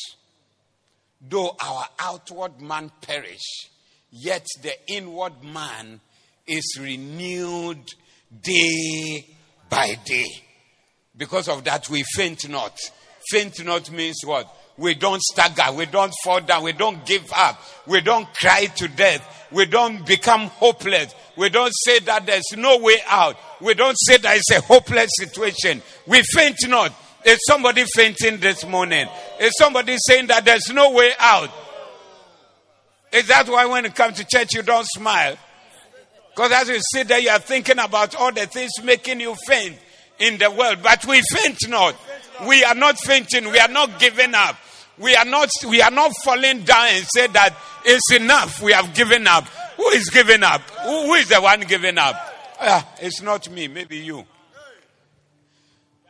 though 1.22 1.56
our 1.64 1.86
outward 2.00 2.60
man 2.62 2.92
perish, 3.02 3.70
yet 4.12 4.46
the 4.62 4.74
inward 4.94 5.42
man 5.44 6.02
is 6.48 6.78
renewed 6.80 7.84
day 8.42 9.26
by 9.70 9.98
day. 10.06 10.26
Because 11.16 11.50
of 11.50 11.64
that, 11.66 11.90
we 11.90 12.04
faint 12.16 12.48
not. 12.50 12.78
Faint 13.30 13.64
not 13.66 13.92
means 13.92 14.18
what? 14.24 14.54
We 14.78 14.94
don't 14.94 15.22
stagger. 15.22 15.76
We 15.76 15.88
don't 15.88 16.14
fall 16.24 16.40
down. 16.42 16.64
We 16.64 16.74
don't 16.74 17.04
give 17.06 17.32
up. 17.36 17.60
We 17.88 18.02
don't 18.02 18.32
cry 18.36 18.66
to 18.66 18.88
death. 18.88 19.48
We 19.52 19.66
don't 19.66 20.06
become 20.06 20.48
hopeless. 20.48 21.14
We 21.36 21.50
don't 21.50 21.74
say 21.86 22.00
that 22.00 22.26
there's 22.26 22.54
no 22.56 22.78
way 22.78 22.98
out. 23.08 23.38
We 23.60 23.74
don't 23.74 23.98
say 23.98 24.18
that 24.18 24.38
it's 24.38 24.52
a 24.52 24.62
hopeless 24.62 25.10
situation. 25.18 25.82
We 26.06 26.22
faint 26.34 26.58
not. 26.68 26.94
Is 27.26 27.40
somebody 27.48 27.84
fainting 27.96 28.40
this 28.40 28.66
morning? 28.66 29.08
Is 29.40 29.52
somebody 29.58 29.98
saying 30.08 30.28
that 30.28 30.46
there's 30.46 30.72
no 30.72 30.92
way 30.92 31.12
out? 31.20 31.50
Is 33.12 33.28
that 33.28 33.50
why 33.50 33.66
when 33.66 33.86
you 33.86 33.90
come 33.90 34.14
to 34.14 34.26
church 34.26 34.54
you 34.54 34.62
don't 34.62 34.86
smile? 34.86 35.38
Because 36.38 36.52
as 36.52 36.70
you 36.70 36.78
sit 36.94 37.08
there, 37.08 37.18
you 37.18 37.30
are 37.30 37.40
thinking 37.40 37.80
about 37.80 38.14
all 38.14 38.32
the 38.32 38.46
things 38.46 38.70
making 38.84 39.22
you 39.22 39.34
faint 39.48 39.76
in 40.20 40.38
the 40.38 40.52
world. 40.52 40.84
But 40.84 41.04
we 41.08 41.20
faint 41.34 41.58
not. 41.68 41.96
We 42.48 42.64
are 42.64 42.76
not 42.76 43.00
fainting. 43.00 43.50
We 43.50 43.58
are 43.58 43.68
not 43.68 44.00
giving 44.00 44.36
up. 44.36 44.56
We 45.00 45.16
are 45.16 45.26
not, 45.26 45.50
we 45.68 45.82
are 45.82 45.90
not 45.90 46.12
falling 46.24 46.62
down 46.62 46.90
and 46.90 47.04
say 47.08 47.26
that 47.26 47.58
it's 47.84 48.12
enough. 48.14 48.62
We 48.62 48.72
have 48.74 48.94
given 48.94 49.26
up. 49.26 49.46
Who 49.78 49.90
is 49.90 50.12
giving 50.12 50.44
up? 50.44 50.62
who, 50.62 51.16
is 51.16 51.28
the 51.28 51.42
one 51.42 51.62
giving 51.62 51.98
up? 51.98 52.16
Ah, 52.62 52.88
it's 53.02 53.24
not 53.24 53.50
me. 53.50 53.68
Maybe 53.68 53.98
you. 53.98 54.24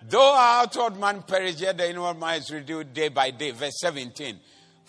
Though 0.09 0.33
our 0.33 0.63
outward 0.63 0.99
man 0.99 1.23
perish, 1.23 1.61
yet 1.61 1.77
the 1.77 1.89
inward 1.89 2.19
man 2.19 2.39
is 2.39 2.51
renewed 2.51 2.93
day 2.93 3.07
by 3.07 3.31
day. 3.31 3.51
Verse 3.51 3.79
17. 3.79 4.37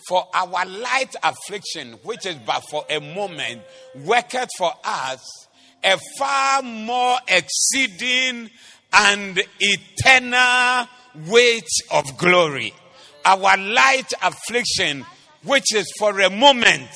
For 0.07 0.27
our 0.33 0.65
light 0.65 1.15
affliction, 1.23 1.93
which 2.03 2.25
is 2.25 2.35
but 2.45 2.61
for 2.69 2.85
a 2.89 2.99
moment, 2.99 3.61
worketh 4.05 4.49
for 4.57 4.71
us 4.83 5.47
a 5.83 5.97
far 6.17 6.61
more 6.61 7.17
exceeding 7.27 8.49
and 8.93 9.41
eternal 9.59 10.87
weight 11.27 11.69
of 11.91 12.17
glory. 12.17 12.73
Our 13.25 13.57
light 13.57 14.11
affliction, 14.21 15.05
which 15.43 15.75
is 15.75 15.91
for 15.97 16.19
a 16.21 16.29
moment. 16.29 16.89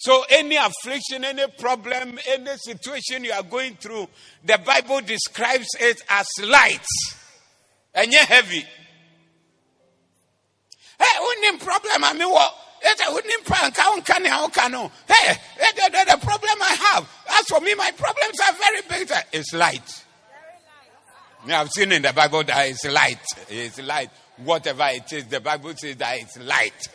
So, 0.00 0.24
any 0.30 0.56
affliction, 0.56 1.24
any 1.24 1.46
problem, 1.58 2.18
any 2.28 2.56
situation 2.56 3.24
you 3.24 3.32
are 3.32 3.42
going 3.42 3.76
through, 3.76 4.08
the 4.44 4.58
Bible 4.64 5.00
describes 5.00 5.66
it 5.80 6.00
as 6.08 6.26
light 6.44 6.86
and 7.94 8.12
yet 8.12 8.28
heavy. 8.28 8.64
Hey, 10.98 11.04
wouldn't 11.20 11.62
problem 11.62 12.04
I 12.04 12.12
mean 12.14 12.30
what? 12.30 12.54
wouldn't 13.12 13.44
prank 13.44 13.76
how 13.76 14.00
can 14.00 14.24
how 14.24 14.48
can 14.48 14.72
Hey, 14.72 15.36
the, 15.58 15.90
the, 15.90 16.12
the 16.12 16.18
problem 16.18 16.62
I 16.62 16.76
have. 16.92 17.08
As 17.38 17.46
for 17.46 17.60
me, 17.60 17.74
my 17.74 17.90
problems 17.96 18.38
are 18.46 18.54
very 18.54 18.82
big. 18.88 19.12
It's 19.32 19.52
light. 19.52 20.04
Yeah, 21.46 21.60
I've 21.60 21.70
seen 21.70 21.92
in 21.92 22.02
the 22.02 22.12
Bible 22.12 22.44
that 22.44 22.68
it's 22.68 22.84
light. 22.84 23.24
It's 23.48 23.80
light. 23.80 24.10
Whatever 24.38 24.86
it 24.90 25.12
is, 25.12 25.26
the 25.26 25.40
Bible 25.40 25.72
says 25.76 25.96
that 25.96 26.18
it's 26.18 26.38
light. 26.38 26.88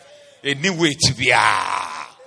To 0.44 1.14
be 1.16 1.32
ah. 1.34 2.18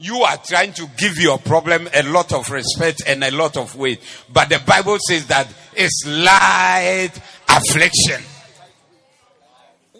You 0.00 0.22
are 0.22 0.36
trying 0.36 0.72
to 0.74 0.86
give 0.96 1.18
your 1.18 1.38
problem 1.38 1.88
a 1.92 2.04
lot 2.04 2.32
of 2.32 2.48
respect 2.50 3.02
and 3.06 3.24
a 3.24 3.32
lot 3.32 3.56
of 3.56 3.74
weight. 3.74 4.00
But 4.32 4.48
the 4.48 4.60
Bible 4.64 4.96
says 5.00 5.26
that 5.26 5.48
it's 5.74 6.04
light 6.06 7.10
affliction 7.48 8.22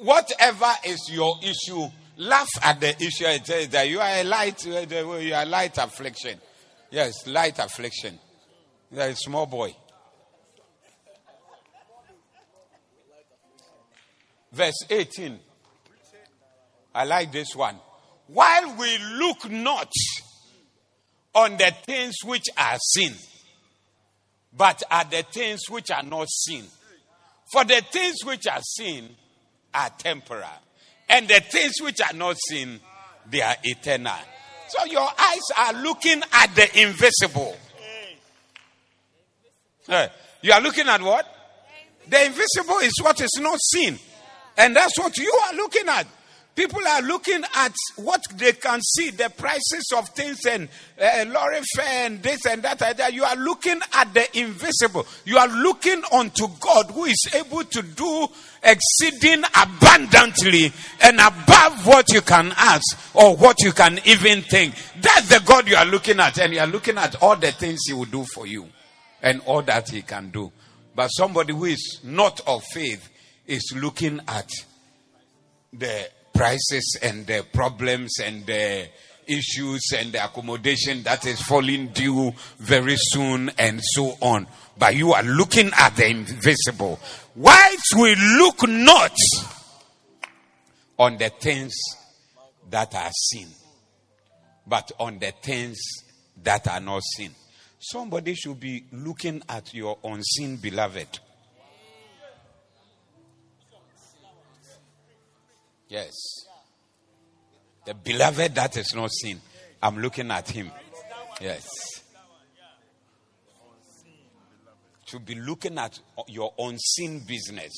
whatever 0.03 0.71
is 0.85 1.09
your 1.11 1.37
issue, 1.43 1.87
laugh 2.17 2.49
at 2.63 2.81
the 2.81 3.03
issue 3.03 3.27
and 3.27 3.45
say 3.45 3.67
that 3.67 3.89
you 3.89 4.01
are 4.01 4.09
a 4.09 4.25
light, 4.25 4.67
uh, 4.67 5.19
you 5.19 5.35
are 5.35 5.47
light 5.47 5.79
affliction. 5.79 6.39
Yes, 6.91 7.27
light 7.27 7.59
affliction. 7.59 8.19
You 8.91 9.01
are 9.01 9.09
a 9.09 9.15
small 9.15 9.47
boy. 9.47 9.75
Verse 14.53 14.87
18. 14.89 15.39
I 16.95 17.05
like 17.05 17.31
this 17.31 17.55
one. 17.55 17.77
While 18.29 18.77
we 18.77 18.99
look 18.99 19.51
not 19.51 19.93
on 21.35 21.57
the 21.57 21.73
things 21.85 22.17
which 22.25 22.47
are 22.57 22.79
seen, 22.95 23.15
but 24.57 24.83
at 24.91 25.11
the 25.11 25.23
things 25.23 25.61
which 25.69 25.91
are 25.91 26.03
not 26.03 26.29
seen. 26.29 26.65
For 27.53 27.65
the 27.65 27.83
things 27.91 28.17
which 28.25 28.47
are 28.47 28.61
seen 28.61 29.09
are 29.75 29.91
temporal, 29.99 30.45
and 31.09 31.29
the 31.29 31.41
things 31.41 31.75
which 31.81 32.01
are 32.01 32.15
not 32.15 32.37
seen, 32.49 32.81
they 33.31 33.43
are 33.43 33.57
eternal. 33.63 34.13
So 34.69 34.85
your 34.85 35.09
eyes 35.09 35.43
are 35.59 35.83
looking 35.83 36.23
at 36.33 36.55
the 36.55 36.81
invisible. 36.83 37.57
Eh, 39.89 40.09
you 40.43 40.53
are 40.53 40.61
looking 40.61 40.87
at 40.87 41.01
what? 41.01 41.27
The 42.07 42.27
invisible 42.27 42.79
is 42.79 42.93
what 43.03 43.21
is 43.21 43.31
not 43.41 43.59
seen. 43.61 43.99
And 44.57 44.75
that's 44.77 44.99
what 44.99 45.17
you 45.17 45.33
are 45.47 45.55
looking 45.55 45.89
at. 45.89 46.07
People 46.59 46.85
are 46.89 47.03
looking 47.03 47.45
at 47.55 47.73
what 47.95 48.21
they 48.35 48.51
can 48.51 48.81
see, 48.83 49.11
the 49.11 49.31
prices 49.31 49.93
of 49.97 50.09
things 50.09 50.45
and 50.45 50.69
uh, 51.01 51.25
lorry 51.29 51.61
fare 51.77 52.07
and 52.07 52.21
this 52.21 52.45
and 52.47 52.65
that, 52.65 52.83
and 52.83 52.99
that. 52.99 53.13
You 53.13 53.23
are 53.23 53.37
looking 53.37 53.81
at 53.95 54.13
the 54.13 54.27
invisible. 54.37 55.07
You 55.25 55.39
are 55.39 55.47
looking 55.47 56.03
unto 56.11 56.49
God 56.59 56.91
who 56.91 57.05
is 57.05 57.29
able 57.33 57.63
to 57.63 57.83
do 57.83 58.27
exceeding 58.61 59.45
abundantly 59.57 60.73
and 61.01 61.21
above 61.21 61.87
what 61.87 62.13
you 62.13 62.23
can 62.23 62.53
ask 62.57 63.15
or 63.15 63.37
what 63.37 63.63
you 63.63 63.71
can 63.71 64.01
even 64.05 64.43
think. 64.43 64.75
That's 65.01 65.29
the 65.29 65.41
God 65.47 65.69
you 65.69 65.77
are 65.77 65.87
looking 65.87 66.19
at, 66.19 66.39
and 66.39 66.53
you 66.53 66.59
are 66.59 66.67
looking 66.67 66.99
at 66.99 67.23
all 67.23 67.37
the 67.37 67.53
things 67.53 67.83
He 67.87 67.95
will 67.95 68.07
do 68.07 68.25
for 68.25 68.49
you 68.49 68.67
and 69.23 69.41
all 69.43 69.63
that 69.63 69.91
He 69.91 70.03
can 70.03 70.31
do. 70.31 70.51
But 70.93 71.07
somebody 71.11 71.53
who 71.53 71.67
is 71.67 72.01
not 72.03 72.41
of 72.49 72.65
faith 72.65 73.09
is 73.47 73.73
looking 73.77 74.21
at 74.27 74.51
the 75.73 76.11
prices 76.39 76.97
and 77.03 77.27
the 77.27 77.45
problems 77.53 78.21
and 78.21 78.47
the 78.47 78.87
issues 79.27 79.83
and 79.99 80.13
the 80.13 80.25
accommodation 80.25 81.03
that 81.03 81.27
is 81.27 81.43
falling 81.43 81.89
due 81.89 82.33
very 82.59 82.95
soon 82.97 83.51
and 83.59 83.81
so 83.83 84.17
on. 84.21 84.47
But 84.79 84.95
you 84.95 85.13
are 85.15 85.25
looking 85.25 85.73
at 85.77 85.97
the 85.97 86.09
invisible. 86.09 87.01
Whilst 87.35 87.97
we 87.97 88.15
look 88.15 88.69
not 88.69 89.17
on 90.97 91.19
the 91.19 91.29
things 91.31 91.75
that 92.71 92.95
are 92.95 93.11
seen, 93.11 93.49
but 94.65 94.93
on 95.01 95.19
the 95.19 95.33
things 95.43 95.77
that 96.45 96.69
are 96.69 96.81
not 96.81 97.03
seen. 97.17 97.33
Somebody 97.81 98.35
should 98.35 98.61
be 98.61 98.85
looking 98.93 99.43
at 99.49 99.75
your 99.75 99.99
unseen 100.05 100.57
beloved. 100.59 101.19
Yes. 105.89 106.13
The 107.87 107.95
beloved 107.95 108.55
that 108.55 108.77
is 108.77 108.95
not 108.95 109.11
seen. 109.11 109.41
I'm 109.83 109.99
looking 109.99 110.31
at 110.31 110.49
him. 110.51 110.71
Yes. 111.41 111.67
To 115.07 115.19
be 115.21 115.35
looking 115.37 115.79
at 115.79 115.99
your 116.29 116.53
unseen 116.59 117.21
business. 117.27 117.73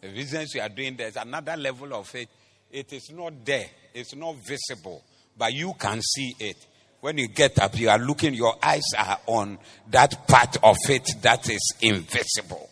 The 0.00 0.08
business 0.08 0.54
you 0.54 0.62
are 0.62 0.68
doing, 0.68 0.96
there's 0.96 1.16
another 1.16 1.56
level 1.56 1.94
of 1.94 2.14
it. 2.14 2.28
It 2.70 2.92
is 2.92 3.10
not 3.10 3.44
there, 3.44 3.66
it's 3.92 4.14
not 4.14 4.36
visible, 4.46 5.04
but 5.36 5.52
you 5.52 5.74
can 5.78 6.00
see 6.00 6.34
it. 6.40 6.56
When 7.00 7.18
you 7.18 7.28
get 7.28 7.58
up, 7.58 7.78
you 7.78 7.90
are 7.90 7.98
looking, 7.98 8.32
your 8.32 8.56
eyes 8.62 8.82
are 8.96 9.18
on 9.26 9.58
that 9.90 10.26
part 10.26 10.56
of 10.62 10.76
it 10.88 11.06
that 11.20 11.48
is 11.50 11.74
invisible. 11.82 12.70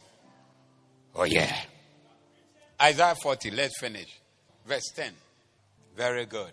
Oh, 1.14 1.24
yeah. 1.24 1.54
Isaiah 2.80 3.14
40, 3.14 3.50
let's 3.50 3.78
finish. 3.78 4.21
Verse 4.66 4.90
10. 4.94 5.12
Very 5.96 6.26
good. 6.26 6.52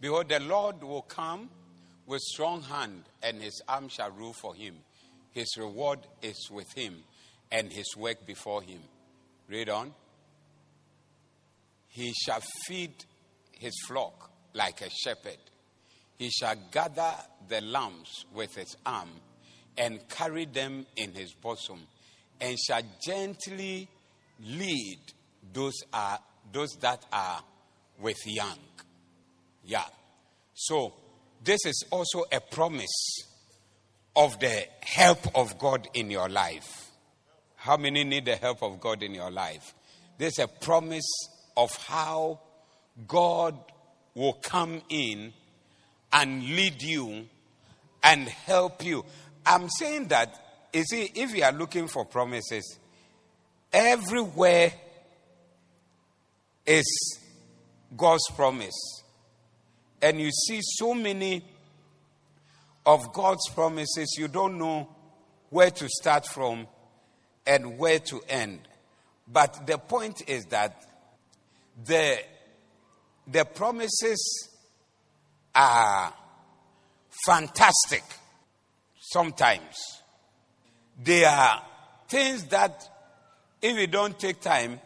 Behold, 0.00 0.28
the 0.28 0.40
Lord 0.40 0.82
will 0.82 1.02
come 1.02 1.48
with 2.06 2.20
strong 2.20 2.62
hand, 2.62 3.04
and 3.22 3.40
his 3.40 3.62
arm 3.68 3.88
shall 3.88 4.10
rule 4.10 4.32
for 4.32 4.54
him. 4.54 4.76
His 5.32 5.48
reward 5.56 6.00
is 6.20 6.48
with 6.50 6.72
him, 6.74 7.04
and 7.50 7.72
his 7.72 7.96
work 7.96 8.26
before 8.26 8.62
him. 8.62 8.80
Read 9.48 9.68
on. 9.68 9.92
He 11.88 12.12
shall 12.12 12.42
feed 12.66 12.92
his 13.52 13.74
flock 13.86 14.30
like 14.54 14.80
a 14.80 14.90
shepherd. 14.90 15.38
He 16.18 16.30
shall 16.30 16.56
gather 16.70 17.12
the 17.48 17.60
lambs 17.60 18.24
with 18.34 18.54
his 18.54 18.76
arm 18.84 19.10
and 19.76 20.06
carry 20.08 20.46
them 20.46 20.86
in 20.96 21.12
his 21.12 21.32
bosom, 21.34 21.80
and 22.40 22.58
shall 22.58 22.82
gently 23.04 23.88
lead 24.40 24.98
those 25.52 25.78
are 25.92 26.18
those 26.50 26.70
that 26.80 27.04
are 27.12 27.42
with 28.00 28.18
young. 28.26 28.58
Yeah. 29.64 29.84
So, 30.54 30.94
this 31.44 31.64
is 31.66 31.84
also 31.90 32.24
a 32.32 32.40
promise 32.40 33.24
of 34.14 34.38
the 34.40 34.66
help 34.80 35.36
of 35.36 35.58
God 35.58 35.88
in 35.94 36.10
your 36.10 36.28
life. 36.28 36.90
How 37.56 37.76
many 37.76 38.04
need 38.04 38.24
the 38.24 38.36
help 38.36 38.62
of 38.62 38.80
God 38.80 39.02
in 39.02 39.14
your 39.14 39.30
life? 39.30 39.74
There's 40.18 40.38
a 40.38 40.48
promise 40.48 41.08
of 41.56 41.74
how 41.86 42.40
God 43.06 43.56
will 44.14 44.34
come 44.34 44.82
in 44.88 45.32
and 46.12 46.42
lead 46.42 46.82
you 46.82 47.26
and 48.02 48.28
help 48.28 48.84
you. 48.84 49.04
I'm 49.46 49.68
saying 49.70 50.08
that, 50.08 50.68
you 50.72 50.84
see, 50.84 51.10
if 51.14 51.34
you 51.34 51.44
are 51.44 51.52
looking 51.52 51.88
for 51.88 52.04
promises, 52.04 52.78
everywhere 53.72 54.72
is 56.72 57.18
God's 57.94 58.24
promise. 58.34 59.02
And 60.00 60.18
you 60.18 60.30
see 60.30 60.60
so 60.62 60.94
many 60.94 61.44
of 62.86 63.12
God's 63.12 63.48
promises, 63.50 64.16
you 64.18 64.26
don't 64.26 64.58
know 64.58 64.88
where 65.50 65.70
to 65.70 65.88
start 65.88 66.26
from 66.26 66.66
and 67.46 67.78
where 67.78 67.98
to 67.98 68.22
end. 68.28 68.60
But 69.28 69.66
the 69.66 69.76
point 69.76 70.22
is 70.26 70.46
that 70.46 70.82
the, 71.84 72.18
the 73.26 73.44
promises 73.44 74.48
are 75.54 76.12
fantastic 77.26 78.02
sometimes. 78.98 79.76
They 81.02 81.24
are 81.24 81.62
things 82.08 82.44
that, 82.46 82.88
if 83.60 83.76
you 83.76 83.86
don't 83.86 84.18
take 84.18 84.40
time, 84.40 84.80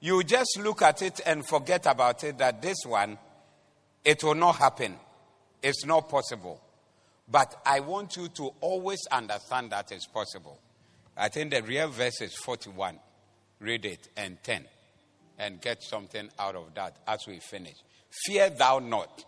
you 0.00 0.22
just 0.24 0.58
look 0.60 0.82
at 0.82 1.02
it 1.02 1.20
and 1.26 1.46
forget 1.46 1.86
about 1.86 2.24
it 2.24 2.38
that 2.38 2.62
this 2.62 2.78
one, 2.86 3.18
it 4.04 4.24
will 4.24 4.34
not 4.34 4.56
happen. 4.56 4.96
It's 5.62 5.84
not 5.84 6.08
possible. 6.08 6.60
But 7.30 7.54
I 7.64 7.80
want 7.80 8.16
you 8.16 8.28
to 8.28 8.50
always 8.60 9.00
understand 9.12 9.70
that 9.70 9.92
it's 9.92 10.06
possible. 10.06 10.58
I 11.16 11.28
think 11.28 11.52
the 11.52 11.62
real 11.62 11.88
verse 11.88 12.22
is 12.22 12.34
41. 12.34 12.98
Read 13.60 13.84
it 13.84 14.08
and 14.16 14.42
10 14.42 14.64
and 15.38 15.60
get 15.60 15.82
something 15.82 16.28
out 16.38 16.56
of 16.56 16.74
that 16.74 16.96
as 17.06 17.20
we 17.28 17.38
finish. 17.38 17.76
Fear 18.26 18.50
thou 18.50 18.78
not. 18.78 19.24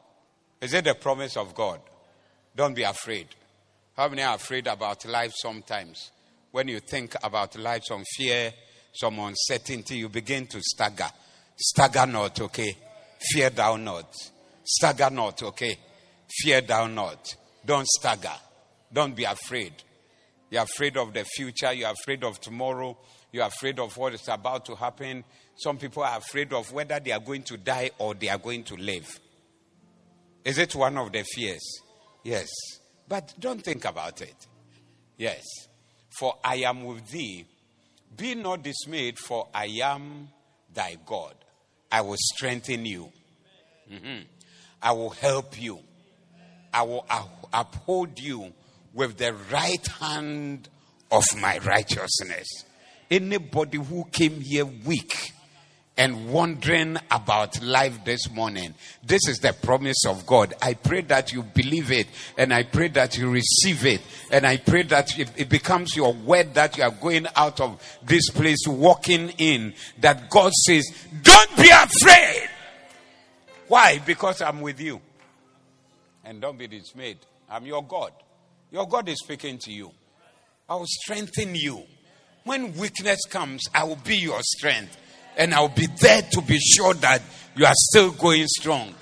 Is 0.61 0.75
it 0.75 0.85
the 0.85 0.95
promise 0.95 1.37
of 1.37 1.55
God? 1.55 1.81
Don't 2.57 2.75
be 2.75 2.83
afraid. 2.83 3.29
How 3.97 4.09
many 4.09 4.23
are 4.23 4.37
afraid 4.37 4.67
about 4.67 5.05
life 5.05 5.33
sometimes? 5.35 6.11
When 6.51 6.69
you 6.69 6.81
think 6.81 7.15
about 7.23 7.59
life, 7.59 7.83
some 7.85 8.05
fear, 8.17 8.53
some 8.93 9.19
uncertainty, 9.19 9.97
you 9.97 10.09
begin 10.09 10.47
to 10.47 10.61
stagger. 10.61 11.09
Stagger 11.57 12.07
not, 12.07 12.41
okay? 12.41 12.77
Fear 13.19 13.51
thou 13.51 13.77
not. 13.77 14.15
Stagger 14.65 15.11
not, 15.11 15.43
okay? 15.43 15.77
Fear 16.29 16.61
thou 16.63 16.87
not. 16.87 17.35
Don't 17.65 17.87
stagger. 17.87 18.35
Don't 18.93 19.17
be 19.17 19.25
afraid. 19.25 19.73
You're 20.51 20.63
afraid 20.63 20.97
of 20.97 21.15
the 21.15 21.25
future. 21.25 21.73
You're 21.73 21.93
afraid 21.93 22.25
of 22.25 22.41
tomorrow. 22.41 22.97
You're 23.33 23.47
afraid 23.47 23.79
of 23.79 23.97
what 23.97 24.13
is 24.13 24.29
about 24.29 24.67
to 24.67 24.75
happen. 24.75 25.25
Some 25.57 25.79
people 25.79 26.03
are 26.03 26.19
afraid 26.19 26.53
of 26.53 26.71
whether 26.73 27.01
they 27.01 27.13
are 27.13 27.21
going 27.21 27.43
to 27.45 27.57
die 27.57 27.91
or 27.99 28.15
they 28.15 28.29
are 28.29 28.39
going 28.39 28.65
to 28.65 28.77
live. 28.77 29.09
Is 30.45 30.59
it 30.59 30.75
one 30.75 30.99
of 30.99 31.13
the 31.13 31.23
fears? 31.25 31.63
Yes. 32.25 32.49
But 33.09 33.33
don't 33.39 33.63
think 33.63 33.85
about 33.85 34.21
it. 34.21 34.47
Yes. 35.17 35.43
For 36.19 36.35
I 36.45 36.57
am 36.57 36.85
with 36.85 37.09
thee 37.09 37.47
be 38.17 38.35
not 38.35 38.63
dismayed, 38.63 39.19
for 39.19 39.49
I 39.55 39.67
am 39.83 40.29
thy 40.73 40.97
God. 41.07 41.35
I 41.91 42.01
will 42.01 42.17
strengthen 42.19 42.87
you. 42.87 43.13
Mm-hmm. 43.91 44.23
I 44.83 44.93
will 44.93 45.11
help 45.11 45.61
you. 45.61 45.81
I 46.73 46.83
will 46.83 47.07
uphold 47.53 48.19
you 48.19 48.53
with 48.95 49.19
the 49.19 49.35
right 49.53 49.87
hand 50.01 50.69
of 51.11 51.25
my 51.41 51.59
righteousness. 51.59 52.65
Anybody 53.11 53.79
who 53.79 54.05
came 54.11 54.41
here 54.41 54.65
weak, 54.65 55.33
and 56.03 56.33
wondering 56.33 56.99
about 57.13 57.63
life 57.63 58.05
this 58.05 58.29
morning. 58.29 58.75
This 59.05 59.29
is 59.29 59.39
the 59.39 59.53
promise 59.53 60.05
of 60.09 60.27
God. 60.27 60.53
I 60.61 60.75
pray 60.75 61.03
that 61.03 61.33
you 61.33 61.45
believe 61.45 61.93
it 61.93 62.09
and 62.37 62.53
I 62.53 62.65
pray 62.65 62.89
that 62.89 63.17
you 63.17 63.31
receive 63.31 63.87
it 63.87 64.01
and 64.33 64.45
I 64.45 64.57
pray 64.57 64.83
that 64.83 65.17
it, 65.17 65.49
becomes 65.49 65.95
your 65.95 66.13
word 66.13 66.55
that 66.55 66.77
you 66.77 66.83
are 66.83 66.91
going 66.91 67.29
out 67.37 67.61
of 67.61 67.81
this 68.03 68.31
place 68.31 68.67
walking 68.67 69.29
in 69.39 69.75
that 70.01 70.29
God 70.29 70.51
says, 70.67 70.91
don't 71.23 71.57
be 71.57 71.71
afraid. 71.71 72.49
Why? 73.69 74.01
Because 74.05 74.43
I'm 74.43 74.61
with 74.61 74.81
you. 74.81 75.01
And 76.25 76.41
don't 76.41 76.59
be 76.59 76.67
dismayed. 76.67 77.19
I'm 77.49 77.65
your 77.65 77.85
God. 77.85 78.11
Your 78.73 78.89
God 78.89 79.09
is 79.09 79.21
speaking 79.21 79.57
to 79.59 79.71
you. 79.71 79.93
I 80.69 80.75
will 80.75 80.87
strengthen 80.89 81.55
you. 81.55 81.85
When 82.43 82.77
weakness 82.77 83.21
comes, 83.31 83.63
I 83.73 83.85
will 83.85 84.01
be 84.05 84.17
your 84.17 84.41
strength 84.43 84.99
and 85.37 85.55
I'll 85.55 85.69
be 85.69 85.87
there 86.01 86.23
to 86.23 86.43
be 86.43 86.59
sure 86.59 86.95
that 86.95 87.23
you 87.57 87.67
are 87.67 87.75
still 87.75 88.13
going 88.13 88.47
strong. 88.47 88.95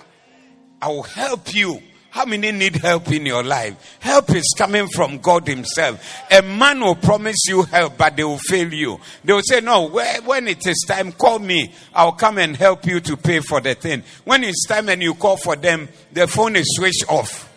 I 0.83 0.89
will 0.89 1.03
help 1.03 1.55
you 1.55 1.81
How 2.11 2.25
many 2.25 2.51
need 2.51 2.77
help 2.77 3.13
in 3.13 3.25
your 3.25 3.45
life? 3.45 3.99
Help 4.01 4.35
is 4.35 4.53
coming 4.59 4.89
from 4.89 5.19
God 5.19 5.47
Himself. 5.47 6.23
A 6.31 6.43
man 6.43 6.81
will 6.81 6.97
promise 6.97 7.37
you 7.47 7.63
help, 7.63 7.97
but 7.97 8.17
they 8.17 8.25
will 8.25 8.39
fail 8.39 8.73
you. 8.73 9.01
They 9.25 9.33
will 9.33 9.43
say, 9.43 9.61
No, 9.61 9.89
when 9.89 10.49
it 10.49 10.67
is 10.67 10.85
time, 10.89 11.13
call 11.13 11.39
me. 11.39 11.73
I'll 11.95 12.13
come 12.13 12.39
and 12.39 12.57
help 12.57 12.85
you 12.85 12.99
to 13.01 13.17
pay 13.17 13.39
for 13.41 13.61
the 13.61 13.75
thing. 13.77 14.03
When 14.25 14.43
it's 14.43 14.67
time 14.67 14.89
and 14.89 15.01
you 15.01 15.15
call 15.15 15.37
for 15.37 15.55
them, 15.55 15.89
the 16.13 16.27
phone 16.27 16.57
is 16.57 16.67
switched 16.77 17.05
off. 17.09 17.50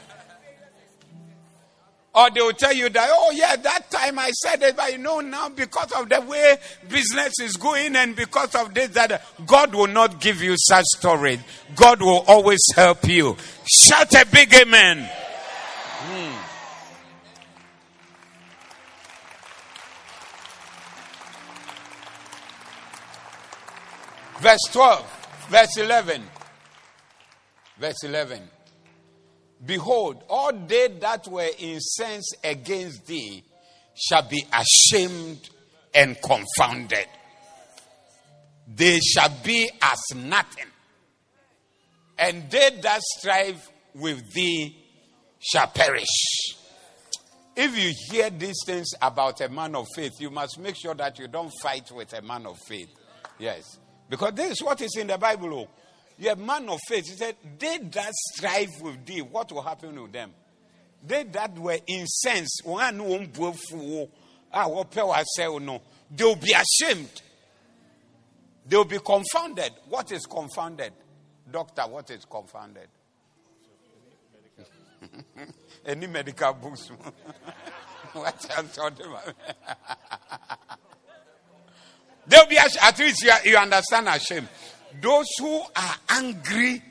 Or 2.16 2.30
they 2.30 2.42
will 2.42 2.54
tell 2.54 2.74
you 2.74 2.90
that, 2.90 3.10
oh, 3.12 3.32
yeah, 3.32 3.56
that 3.56 3.90
time 3.90 4.20
I 4.20 4.30
said 4.30 4.62
it, 4.62 4.78
but 4.78 4.92
you 4.92 5.00
know 5.00 5.20
now 5.20 5.50
because 5.50 5.92
of 5.94 6.10
the 6.10 6.22
way 6.22 6.58
business 6.88 7.34
is 7.42 7.58
going 7.58 7.96
and 7.96 8.16
because 8.16 8.54
of 8.54 8.72
this, 8.74 8.90
that 8.90 9.24
God 9.48 9.74
will 9.74 9.88
not 9.88 10.22
give 10.22 10.42
you 10.42 10.56
such 10.58 10.86
storage. 10.98 11.40
God 11.76 12.02
will 12.02 12.24
always 12.28 12.62
help 12.76 13.08
you. 13.08 13.36
Shout 13.66 14.14
a 14.14 14.28
big 14.28 14.54
amen. 14.54 15.10
Hmm. 16.06 16.44
Verse 24.40 24.60
12, 24.72 25.48
verse 25.50 25.78
11. 25.78 26.22
Verse 27.80 28.04
11. 28.04 28.42
Behold, 29.66 30.24
all 30.30 30.52
they 30.54 30.90
that 31.00 31.28
were 31.28 31.50
incensed 31.58 32.36
against 32.44 33.06
thee 33.08 33.44
shall 33.96 34.28
be 34.28 34.46
ashamed 34.52 35.50
and 35.94 36.18
confounded. 36.22 37.08
They 38.68 39.00
shall 39.00 39.30
be 39.44 39.70
as 39.82 40.00
nothing. 40.16 40.66
And 42.18 42.50
they 42.50 42.72
that 42.82 43.02
strive 43.02 43.70
with 43.96 44.34
thee 44.34 44.76
shall 45.40 45.68
perish. 45.68 46.08
If 47.56 47.78
you 47.78 47.94
hear 48.10 48.30
these 48.32 48.58
things 48.66 48.88
about 49.02 49.40
a 49.42 49.50
man 49.50 49.76
of 49.76 49.88
faith, 49.96 50.14
you 50.20 50.32
must 50.32 50.60
make 50.60 50.76
sure 50.76 50.96
that 50.96 51.20
you 51.20 51.28
don't 51.28 51.52
fight 51.62 51.92
with 51.92 52.12
a 52.14 52.22
man 52.22 52.48
of 52.48 52.58
faith. 52.68 52.90
Yes. 53.38 53.78
Because 54.10 54.34
this 54.34 54.52
is 54.54 54.64
what 54.64 54.82
is 54.82 54.96
in 54.98 55.08
the 55.08 55.18
Bible. 55.18 55.54
Oh. 55.54 55.68
You're 56.18 56.34
a 56.34 56.36
man 56.36 56.70
of 56.70 56.80
faith. 56.88 57.08
He 57.08 57.16
said, 57.16 57.36
They 57.58 57.78
that 57.80 58.14
strive 58.14 58.70
with 58.82 59.06
thee, 59.06 59.22
what 59.22 59.52
will 59.52 59.62
happen 59.62 60.02
with 60.02 60.12
them? 60.12 60.32
They 61.06 61.24
that 61.24 61.58
were 61.58 61.80
incensed, 61.86 62.62
they 66.16 66.24
will 66.24 66.36
be 66.36 66.54
ashamed. 66.54 67.22
They 68.66 68.78
will 68.78 68.86
be 68.86 69.00
confounded. 69.00 69.74
What 69.90 70.12
is 70.12 70.26
confounded? 70.26 70.94
Doctor, 71.52 71.82
what 71.84 72.10
is 72.12 72.24
confounded? 72.26 72.88
Any 75.86 76.08
medical 76.08 76.54
books? 76.54 76.88
what 78.14 78.56
I'm 78.58 78.70
talking 78.70 79.06
about? 79.06 79.34
They'll 82.28 82.48
be 82.48 82.56
ashamed. 82.56 82.78
At 82.82 83.00
least 83.00 83.24
you, 83.24 83.34
you 83.52 83.58
understand 83.58 84.08
ashamed. 84.08 84.48
Those 85.02 85.28
who 85.40 85.62
are 85.76 85.96
angry 86.10 86.82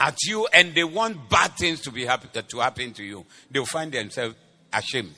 at 0.00 0.16
you 0.24 0.46
and 0.52 0.74
they 0.74 0.84
want 0.84 1.28
bad 1.28 1.52
things 1.56 1.80
to 1.82 1.90
be 1.90 2.04
happen, 2.04 2.30
to 2.46 2.58
happen 2.58 2.92
to 2.94 3.04
you, 3.04 3.24
they'll 3.50 3.64
find 3.64 3.92
themselves 3.92 4.36
ashamed. 4.72 5.14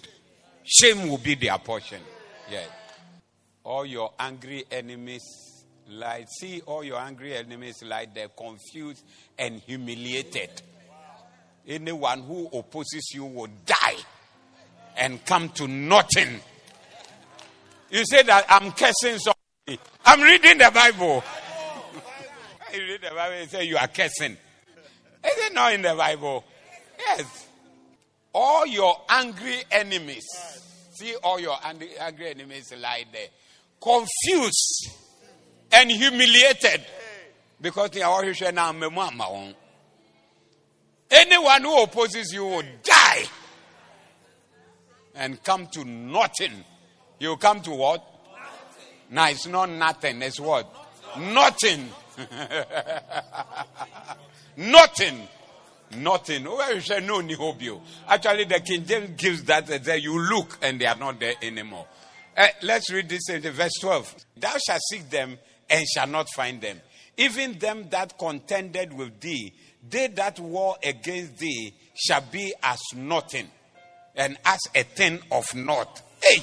Shame 0.64 1.08
will 1.08 1.18
be 1.18 1.34
their 1.34 1.58
portion. 1.58 2.00
Yes. 2.50 2.68
All 3.64 3.84
your 3.84 4.12
angry 4.18 4.64
enemies 4.70 5.22
lie. 5.88 6.24
See 6.38 6.62
all 6.62 6.84
your 6.84 6.98
angry 6.98 7.34
enemies 7.34 7.82
lie. 7.82 8.06
They're 8.12 8.28
confused 8.28 9.04
and 9.38 9.60
humiliated. 9.60 10.62
Anyone 11.66 12.22
who 12.22 12.46
opposes 12.52 13.10
you 13.12 13.26
will 13.26 13.50
die 13.66 13.96
and 14.96 15.24
come 15.24 15.50
to 15.50 15.68
nothing. 15.68 16.40
You 17.90 18.04
say 18.04 18.22
that 18.22 18.46
I'm 18.48 18.72
cursing 18.72 19.18
somebody. 19.18 19.80
I'm 20.04 20.20
reading 20.20 20.58
the 20.58 20.70
Bible 20.72 21.22
you 22.74 22.82
read 22.82 23.00
the 23.02 23.14
Bible 23.14 23.36
and 23.36 23.50
say 23.50 23.64
you 23.64 23.76
are 23.76 23.88
cursing. 23.88 24.32
Is 24.32 24.38
it 25.22 25.54
not 25.54 25.72
in 25.74 25.82
the 25.82 25.94
Bible? 25.94 26.44
Yes. 26.98 27.48
All 28.32 28.66
your 28.66 29.00
angry 29.08 29.56
enemies, 29.70 30.24
see 30.92 31.14
all 31.22 31.40
your 31.40 31.56
angry, 31.64 31.90
angry 31.98 32.30
enemies 32.30 32.72
lie 32.78 33.04
there, 33.12 33.28
confused 33.80 34.90
and 35.72 35.90
humiliated 35.90 36.82
because 37.60 37.90
they 37.90 38.02
are 38.02 38.10
all 38.10 38.24
now 38.52 38.72
Anyone 41.10 41.62
who 41.62 41.82
opposes 41.82 42.32
you 42.32 42.44
will 42.44 42.62
die 42.82 43.24
and 45.16 45.42
come 45.42 45.66
to 45.72 45.84
nothing. 45.84 46.64
You 47.18 47.36
come 47.36 47.60
to 47.62 47.70
what? 47.72 48.04
Nothing. 48.32 48.86
No, 49.10 49.24
it's 49.24 49.46
not 49.46 49.68
nothing. 49.70 50.22
It's 50.22 50.38
what? 50.38 50.72
Nothing. 51.18 51.32
Nothing. 51.34 51.88
Nothing. 54.56 56.44
Where 56.44 56.74
you 56.74 56.80
say 56.80 57.00
no 57.00 57.20
nihobio. 57.20 57.80
Actually, 58.08 58.44
the 58.44 58.60
King 58.60 58.84
James 58.84 59.10
gives 59.20 59.42
that 59.44 59.66
there 59.66 59.96
you 59.96 60.18
look 60.20 60.58
and 60.62 60.80
they 60.80 60.86
are 60.86 60.96
not 60.96 61.18
there 61.18 61.34
anymore. 61.42 61.86
Uh, 62.36 62.46
let's 62.62 62.90
read 62.92 63.08
this 63.08 63.28
in 63.28 63.42
verse 63.42 63.72
12. 63.80 64.14
Thou 64.36 64.56
shalt 64.64 64.80
seek 64.88 65.10
them 65.10 65.36
and 65.68 65.84
shall 65.88 66.06
not 66.06 66.28
find 66.30 66.60
them. 66.60 66.80
Even 67.16 67.58
them 67.58 67.88
that 67.90 68.16
contended 68.18 68.92
with 68.92 69.20
thee, 69.20 69.52
they 69.88 70.06
that 70.08 70.38
war 70.38 70.76
against 70.82 71.38
thee 71.38 71.74
shall 71.94 72.22
be 72.30 72.54
as 72.62 72.78
nothing 72.94 73.48
and 74.14 74.38
as 74.44 74.60
a 74.74 74.82
thing 74.84 75.18
of 75.32 75.54
naught. 75.54 76.02
Hey! 76.22 76.38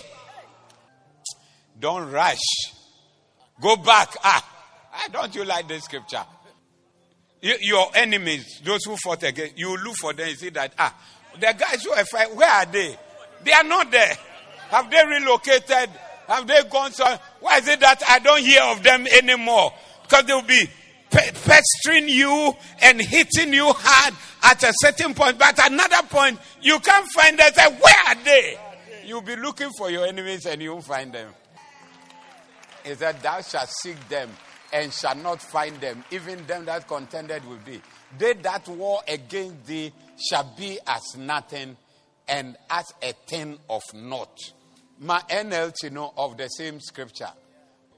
Don't 1.80 2.12
rush. 2.12 2.38
Go 3.62 3.76
back. 3.78 4.16
Ah, 4.24 4.57
why 4.98 5.08
don't 5.10 5.36
you 5.36 5.46
like 5.46 5.68
this 5.68 5.84
scripture? 5.84 6.24
Your 7.42 7.96
enemies, 7.96 8.62
those 8.64 8.84
who 8.84 8.98
fought 8.98 9.22
against 9.22 9.56
you, 9.56 9.78
look 9.78 9.96
for 9.96 10.12
them 10.12 10.28
and 10.28 10.38
see 10.38 10.50
that, 10.50 10.74
ah, 10.80 10.96
the 11.36 11.54
guys 11.58 11.84
who 11.84 11.92
are 11.92 12.04
fighting, 12.06 12.36
where 12.36 12.50
are 12.50 12.66
they? 12.66 12.98
They 13.44 13.52
are 13.52 13.64
not 13.64 13.92
there. 13.92 14.18
Have 14.70 14.90
they 14.90 15.06
relocated? 15.06 15.92
Have 16.28 16.48
they 16.48 16.64
gone 16.64 16.92
somewhere? 16.92 17.20
Why 17.40 17.60
is 17.60 17.68
it 17.68 17.80
that 17.82 18.02
I 18.10 18.18
don't 18.20 18.42
hear 18.42 18.64
of 18.64 18.82
them 18.82 19.06
anymore? 19.06 19.72
Because 20.02 20.26
they 20.26 20.34
will 20.34 20.42
be 20.42 20.68
pestering 21.12 22.10
you 22.10 22.54
and 22.82 23.00
hitting 23.00 23.54
you 23.54 23.72
hard 23.72 24.16
at 24.44 24.64
a 24.64 24.74
certain 24.82 25.14
point. 25.14 25.38
But 25.38 25.60
at 25.60 25.72
another 25.72 26.08
point, 26.08 26.40
you 26.64 26.80
can't 26.80 27.08
find 27.12 27.38
them. 27.38 27.54
Say, 27.54 27.70
where 27.70 28.08
are 28.08 28.24
they? 28.24 28.58
You'll 29.06 29.22
be 29.22 29.36
looking 29.36 29.70
for 29.78 29.92
your 29.92 30.08
enemies 30.08 30.48
and 30.48 30.60
you 30.60 30.74
won't 30.74 30.86
find 30.86 31.14
them. 31.14 31.30
He 32.84 32.96
said, 32.96 33.22
Thou 33.22 33.42
shalt 33.42 33.70
seek 33.70 34.10
them 34.10 34.32
and 34.74 34.94
shall 34.94 35.16
not 35.16 35.42
find 35.42 35.80
them, 35.82 36.04
even 36.12 36.46
them 36.46 36.66
that 36.66 36.88
contended 36.88 37.48
with 37.48 37.64
thee. 37.66 37.82
They 38.18 38.34
that 38.34 38.68
war 38.68 39.02
against 39.08 39.66
thee 39.66 39.92
shall 40.30 40.54
be 40.58 40.80
as 40.86 41.18
nothing 41.18 41.78
and 42.28 42.58
as 42.70 42.86
a 43.02 43.14
thing 43.28 43.58
of 43.70 43.84
naught. 43.94 44.38
My 45.00 45.22
NLT 45.30 45.92
know 45.92 46.14
of 46.18 46.38
the 46.38 46.48
same 46.48 46.80
scripture. 46.80 47.30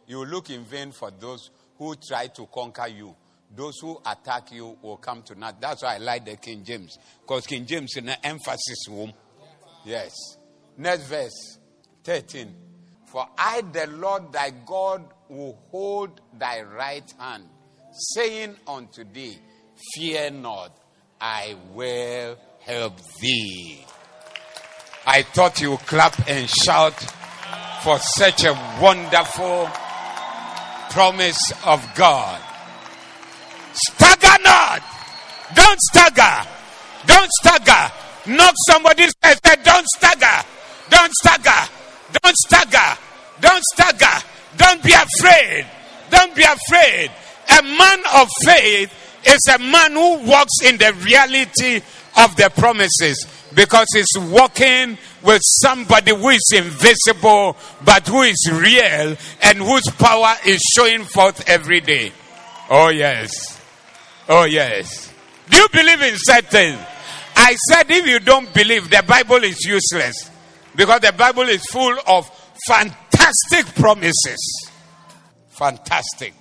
You 0.07 0.25
look 0.25 0.49
in 0.49 0.63
vain 0.65 0.91
for 0.91 1.11
those 1.11 1.49
who 1.77 1.95
try 1.95 2.27
to 2.27 2.45
conquer 2.47 2.87
you. 2.87 3.15
Those 3.55 3.79
who 3.79 3.99
attack 4.05 4.51
you 4.51 4.77
will 4.81 4.97
come 4.97 5.23
to 5.23 5.35
naught. 5.35 5.59
That's 5.59 5.81
why 5.81 5.95
I 5.95 5.97
like 5.97 6.25
the 6.25 6.35
King 6.35 6.63
James. 6.63 6.99
Because 7.21 7.47
King 7.47 7.65
James 7.65 7.95
in 7.95 8.09
an 8.09 8.17
emphasis 8.23 8.87
room. 8.89 9.13
Yes. 9.85 10.13
Next 10.77 11.07
verse 11.07 11.57
13. 12.03 12.53
For 13.05 13.27
I, 13.37 13.61
the 13.61 13.87
Lord 13.87 14.31
thy 14.31 14.51
God, 14.51 15.03
will 15.29 15.57
hold 15.71 16.21
thy 16.37 16.61
right 16.61 17.13
hand, 17.19 17.43
saying 18.13 18.55
unto 18.67 19.03
thee, 19.03 19.37
Fear 19.93 20.31
not, 20.31 20.77
I 21.21 21.55
will 21.73 22.37
help 22.61 22.99
thee. 23.21 23.85
I 25.05 25.21
thought 25.21 25.61
you 25.61 25.71
would 25.71 25.79
clap 25.81 26.27
and 26.27 26.49
shout 26.49 26.99
for 27.83 27.97
such 27.99 28.43
a 28.43 28.53
wonderful 28.81 29.69
promise 30.89 31.53
of 31.65 31.87
God. 31.95 32.41
Stagger 33.73 34.43
not! 34.43 34.81
Don't 35.55 35.79
stagger! 35.79 36.49
Don't 37.05 37.29
stagger! 37.39 37.93
Knock 38.27 38.55
somebody's 38.67 39.13
head. 39.21 39.39
Don't 39.63 39.87
stagger! 39.95 40.45
Don't 40.89 41.13
stagger! 41.13 41.71
Don't 42.21 42.35
stagger! 42.35 42.97
Don't 43.39 43.63
stagger! 43.73 44.28
Don't 44.57 44.83
be 44.83 44.93
afraid. 44.93 45.65
Don't 46.09 46.35
be 46.35 46.43
afraid. 46.43 47.11
A 47.59 47.63
man 47.63 47.99
of 48.15 48.29
faith 48.43 48.93
is 49.25 49.39
a 49.53 49.59
man 49.59 49.93
who 49.93 50.27
walks 50.27 50.61
in 50.63 50.77
the 50.77 50.93
reality 51.05 51.81
of 52.17 52.35
the 52.35 52.51
promises 52.55 53.25
because 53.53 53.87
he's 53.93 54.29
walking 54.29 54.97
with 55.23 55.41
somebody 55.43 56.15
who 56.15 56.29
is 56.29 56.51
invisible 56.55 57.57
but 57.83 58.07
who 58.07 58.21
is 58.21 58.49
real 58.51 59.15
and 59.41 59.57
whose 59.57 59.85
power 59.97 60.35
is 60.45 60.61
showing 60.75 61.03
forth 61.03 61.47
every 61.49 61.81
day. 61.81 62.11
Oh, 62.69 62.89
yes. 62.89 63.59
Oh, 64.27 64.45
yes. 64.45 65.11
Do 65.49 65.57
you 65.57 65.67
believe 65.69 66.01
in 66.01 66.13
certain? 66.17 66.77
I 67.35 67.55
said, 67.69 67.89
if 67.89 68.05
you 68.05 68.19
don't 68.19 68.53
believe, 68.53 68.89
the 68.89 69.03
Bible 69.07 69.43
is 69.43 69.65
useless 69.65 70.29
because 70.75 71.01
the 71.01 71.13
Bible 71.13 71.43
is 71.43 71.63
full 71.65 71.97
of 72.07 72.29
fantastic 72.67 73.08
promises. 73.75 74.69
Fantastic, 75.49 76.33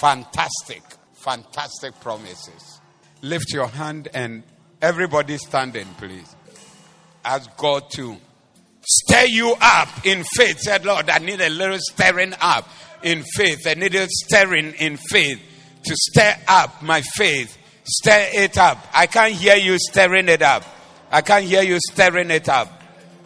fantastic, 0.00 0.82
fantastic 1.14 2.00
promises. 2.00 2.80
Lift 3.22 3.52
your 3.52 3.68
hand 3.68 4.08
and 4.14 4.42
everybody 4.82 5.38
standing, 5.38 5.86
please. 5.98 6.34
Ask 7.24 7.56
God 7.56 7.90
to 7.90 8.16
stir 8.86 9.26
you 9.26 9.54
up 9.60 10.06
in 10.06 10.24
faith. 10.36 10.58
Said, 10.60 10.84
Lord, 10.84 11.10
I 11.10 11.18
need 11.18 11.40
a 11.40 11.48
little 11.48 11.78
stirring 11.80 12.34
up 12.40 12.68
in 13.02 13.22
faith. 13.34 13.66
I 13.66 13.74
need 13.74 13.94
a 13.94 14.06
stirring 14.08 14.74
in 14.74 14.96
faith 14.96 15.40
to 15.84 15.94
stir 15.96 16.34
up 16.48 16.82
my 16.82 17.02
faith. 17.14 17.56
Stir 17.84 18.28
it 18.32 18.58
up. 18.58 18.84
I 18.92 19.06
can't 19.06 19.32
hear 19.32 19.56
you 19.56 19.78
stirring 19.78 20.28
it 20.28 20.42
up. 20.42 20.64
I 21.10 21.20
can't 21.20 21.44
hear 21.44 21.62
you 21.62 21.78
stirring 21.92 22.30
it 22.30 22.48
up. 22.48 22.82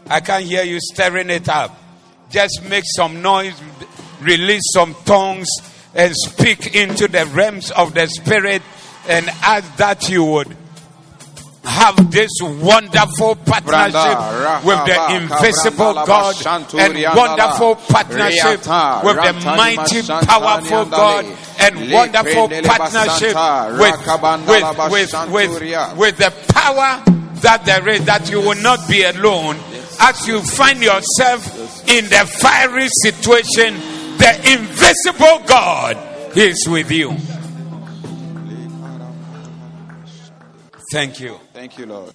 I 0.07 0.21
can't 0.21 0.45
hear 0.45 0.65
you 0.65 0.79
stirring 0.81 1.31
it 1.31 1.49
up. 1.49 1.80
Just 2.31 2.63
make 2.69 2.85
some 2.97 3.23
noise, 3.23 3.61
release 4.21 4.63
some 4.73 4.95
tongues, 5.05 5.49
and 5.95 6.15
speak 6.15 6.75
into 6.75 7.09
the 7.09 7.27
realms 7.27 7.71
of 7.73 7.95
the 7.95 8.07
spirit 8.07 8.63
and 9.09 9.29
ask 9.43 9.77
that 9.77 10.09
you 10.09 10.25
would 10.25 10.57
have 11.65 12.11
this 12.11 12.31
wonderful 12.41 13.35
partnership 13.37 14.65
with 14.65 14.79
the 14.87 14.97
invisible 15.17 15.95
God 16.07 16.35
and 16.79 16.95
wonderful 17.17 17.75
partnership 17.77 18.61
with 19.05 19.17
the 19.17 19.43
mighty, 19.57 20.03
powerful 20.27 20.85
God 20.87 21.25
and 21.61 21.93
wonderful 21.93 22.49
partnership 22.65 23.35
with, 23.79 24.07
with, 24.49 24.91
with, 24.91 25.31
with, 25.31 25.97
with 25.99 26.17
the 26.19 26.33
power 26.53 27.03
that 27.41 27.63
there 27.65 27.89
is, 27.89 28.05
that 28.05 28.31
you 28.31 28.41
will 28.41 28.61
not 28.63 28.87
be 28.89 29.03
alone 29.03 29.57
as 30.01 30.27
you 30.27 30.41
find 30.43 30.83
yourself 30.83 31.47
in 31.89 32.05
the 32.07 32.27
fiery 32.41 32.89
situation, 33.03 33.75
the 34.19 34.53
invisible 34.53 35.47
God 35.47 35.97
is 36.37 36.67
with 36.69 36.91
you. 36.91 37.17
Thank 40.93 41.21
you. 41.21 41.39
Thank 41.53 41.79
you, 41.79 41.87
Lord. 41.87 42.13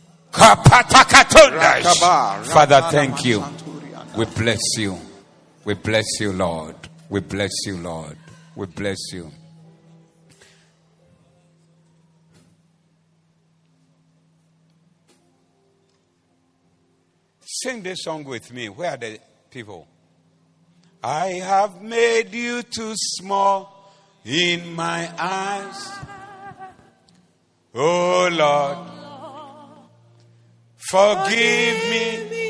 Father, 2.48 2.82
thank 2.92 3.24
you. 3.24 3.44
We 4.18 4.26
bless 4.26 4.78
you. 4.78 4.98
We 5.64 5.76
bless 5.76 6.20
you, 6.20 6.34
Lord. 6.34 6.76
We 7.10 7.22
bless 7.22 7.52
you, 7.66 7.78
Lord. 7.78 8.18
We 8.56 8.66
bless 8.66 8.98
you. 9.14 9.32
Sing 17.66 17.82
this 17.82 18.04
song 18.04 18.24
with 18.26 18.54
me. 18.54 18.70
Where 18.70 18.92
are 18.92 18.98
the 18.98 19.20
people? 19.50 19.88
I 21.04 21.42
have 21.42 21.82
made 21.82 22.32
you 22.32 22.62
too 22.62 22.94
small 22.96 23.92
in 24.24 24.76
my 24.76 25.10
eyes. 25.18 25.98
Oh 27.74 28.30
Lord, 28.32 28.78
forgive 30.78 31.90
me. 31.90 32.45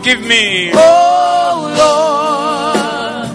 Forgive 0.00 0.24
me. 0.26 0.70
Oh 0.72 1.68
Lord, 1.76 3.28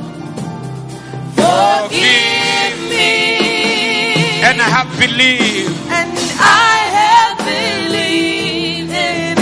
forgive 1.36 2.78
me. 2.90 4.42
And 4.42 4.58
I 4.62 4.70
have 4.78 4.90
believed 5.00 5.78
And 5.90 6.12
I 6.42 6.78
have 6.98 7.38
believed 7.38 8.90
in 8.90 9.38
a 9.38 9.42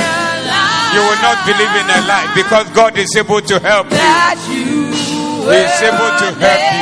lie. 0.52 0.92
you 0.96 1.02
will 1.08 1.22
not 1.24 1.40
believe 1.48 1.76
in 1.80 1.88
a 1.96 2.00
lie 2.08 2.28
because 2.36 2.68
God 2.76 2.98
is 2.98 3.16
able 3.16 3.42
to 3.42 3.60
help 3.60 3.88
you. 3.92 4.92
He 5.44 5.60
is 5.60 5.82
able 5.82 6.12
to 6.24 6.28
help 6.40 6.73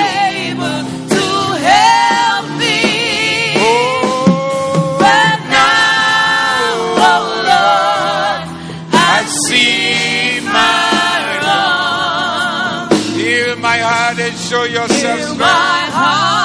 show 14.51 14.65
yourself 14.65 15.19
strong. 15.21 16.40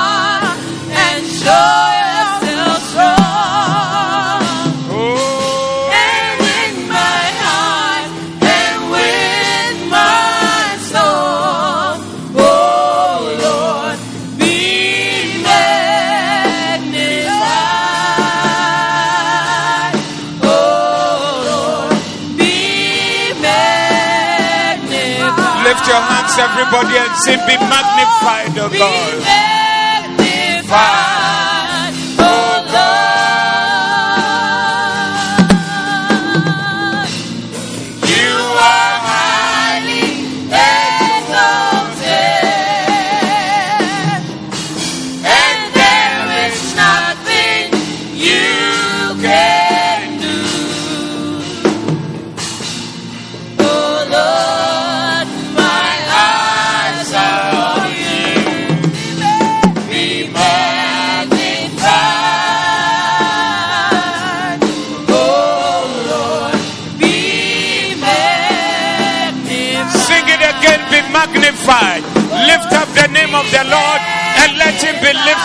Everybody, 26.38 26.96
and 26.96 27.14
say, 27.24 27.36
Be 27.48 27.56
magnified, 27.56 28.52
oh 28.58 28.68
Be 28.70 28.78
God. 28.78 29.20
magnified, 29.24 31.05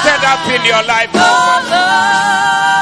lifted 0.04 0.26
up 0.26 0.48
in 0.50 0.66
your 0.66 0.84
life. 0.84 1.10
Oh 1.14 2.81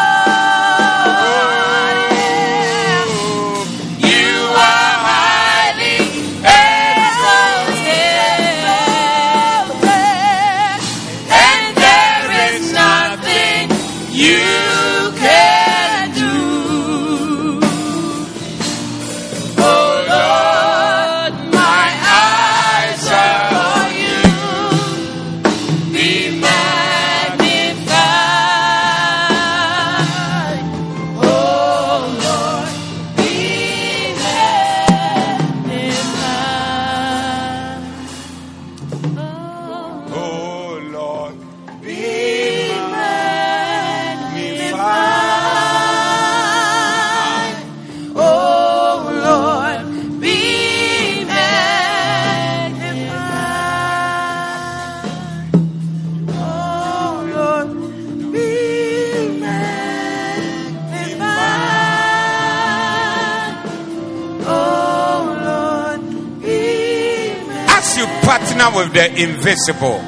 invisible. 69.22 70.02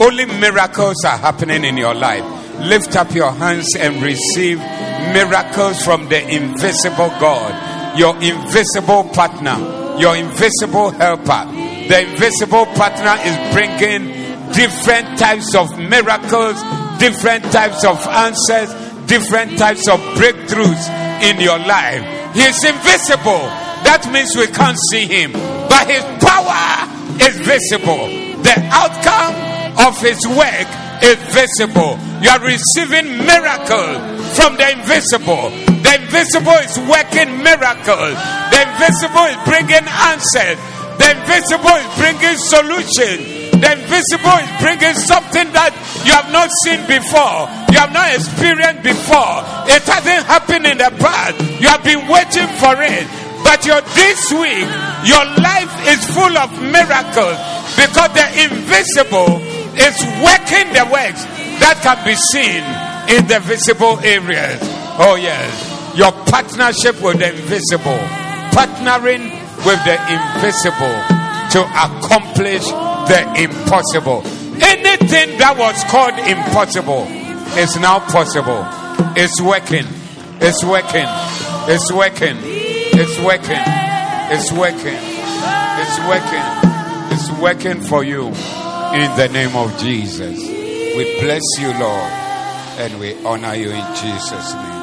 Only 0.00 0.26
miracles 0.26 1.04
are 1.04 1.18
happening 1.18 1.64
in 1.64 1.76
your 1.76 1.94
life. 1.94 2.24
Lift 2.60 2.96
up 2.96 3.14
your 3.14 3.32
hands 3.32 3.74
and 3.76 4.02
receive 4.02 4.58
miracles 4.58 5.82
from 5.82 6.08
the 6.08 6.20
invisible 6.28 7.08
God, 7.20 7.98
your 7.98 8.14
invisible 8.16 9.04
partner, 9.04 9.98
your 9.98 10.16
invisible 10.16 10.90
helper. 10.90 11.50
The 11.88 12.02
invisible 12.02 12.66
partner 12.66 13.16
is 13.24 13.54
bringing 13.54 14.52
different 14.52 15.18
types 15.18 15.54
of 15.54 15.78
miracles, 15.78 16.62
different 16.98 17.44
types 17.52 17.84
of 17.84 17.98
answers, 18.06 18.70
different 19.06 19.58
types 19.58 19.88
of 19.88 20.00
breakthroughs 20.14 20.88
in 21.22 21.40
your 21.40 21.58
life. 21.58 22.02
He 22.34 22.42
is 22.42 22.62
invisible. 22.64 23.48
That 23.82 24.08
means 24.12 24.36
we 24.36 24.46
can't 24.48 24.78
see 24.90 25.06
him, 25.06 25.32
but 25.32 25.86
his 25.88 26.02
power 26.20 26.87
is 27.20 27.34
visible. 27.42 28.06
The 28.42 28.56
outcome 28.70 29.34
of 29.86 29.98
his 30.00 30.18
work 30.28 30.68
is 31.02 31.18
visible. 31.30 31.98
You 32.22 32.30
are 32.30 32.42
receiving 32.42 33.22
miracle 33.22 33.98
from 34.34 34.56
the 34.58 34.66
invisible. 34.74 35.50
The 35.82 35.92
invisible 36.02 36.58
is 36.66 36.74
working 36.86 37.42
miracles. 37.42 38.16
The 38.50 38.58
invisible 38.66 39.26
is 39.30 39.38
bringing 39.46 39.86
answers. 39.86 40.58
The 40.98 41.08
invisible 41.14 41.76
is 41.78 41.90
bringing 41.94 42.38
solutions. 42.38 43.22
The 43.54 43.70
invisible 43.74 44.38
is 44.42 44.50
bringing 44.62 44.94
something 44.94 45.46
that 45.54 45.74
you 46.02 46.12
have 46.14 46.30
not 46.30 46.50
seen 46.66 46.82
before. 46.90 47.46
You 47.70 47.78
have 47.78 47.92
not 47.94 48.10
experienced 48.14 48.82
before. 48.82 49.42
It 49.70 49.82
hasn't 49.86 50.26
happened 50.26 50.66
in 50.66 50.78
the 50.78 50.90
past. 50.98 51.38
You 51.62 51.68
have 51.70 51.82
been 51.82 52.06
waiting 52.10 52.50
for 52.58 52.74
it. 52.82 53.06
But 53.44 53.64
your 53.64 53.80
this 53.94 54.32
week, 54.32 54.68
your 55.06 55.24
life 55.38 55.72
is 55.88 56.04
full 56.14 56.36
of 56.36 56.50
miracles 56.62 57.38
because 57.76 58.10
the 58.14 58.26
invisible 58.44 59.40
is 59.78 59.96
working 60.22 60.72
the 60.74 60.86
works 60.90 61.22
that 61.62 61.78
can 61.82 61.98
be 62.04 62.14
seen 62.32 62.62
in 63.16 63.26
the 63.26 63.40
visible 63.40 63.98
areas. 64.00 64.58
Oh, 64.98 65.16
yes. 65.20 65.96
Your 65.96 66.12
partnership 66.26 67.00
with 67.02 67.18
the 67.18 67.30
invisible, 67.30 67.98
partnering 68.54 69.30
with 69.64 69.80
the 69.86 69.96
invisible 70.10 70.98
to 71.54 71.60
accomplish 71.64 72.64
the 73.08 73.20
impossible. 73.38 74.22
Anything 74.60 75.38
that 75.38 75.56
was 75.56 75.82
called 75.90 76.18
impossible 76.18 77.06
is 77.56 77.76
now 77.78 78.00
possible. 78.00 78.66
It's 79.16 79.40
working. 79.40 79.86
It's 80.40 80.64
working. 80.64 81.06
It's 81.70 81.92
working. 81.92 82.36
It's 83.00 83.16
working. 83.20 83.62
It's 84.34 84.50
working. 84.50 84.98
It's 85.78 85.98
working. 86.10 86.46
It's 87.12 87.30
working 87.40 87.80
for 87.80 88.02
you 88.02 88.26
in 88.26 89.16
the 89.16 89.28
name 89.32 89.54
of 89.54 89.78
Jesus. 89.78 90.36
We 90.36 91.20
bless 91.20 91.44
you, 91.60 91.68
Lord, 91.78 92.10
and 92.80 92.98
we 92.98 93.14
honor 93.24 93.54
you 93.54 93.70
in 93.70 93.94
Jesus' 93.94 94.52
name. 94.52 94.82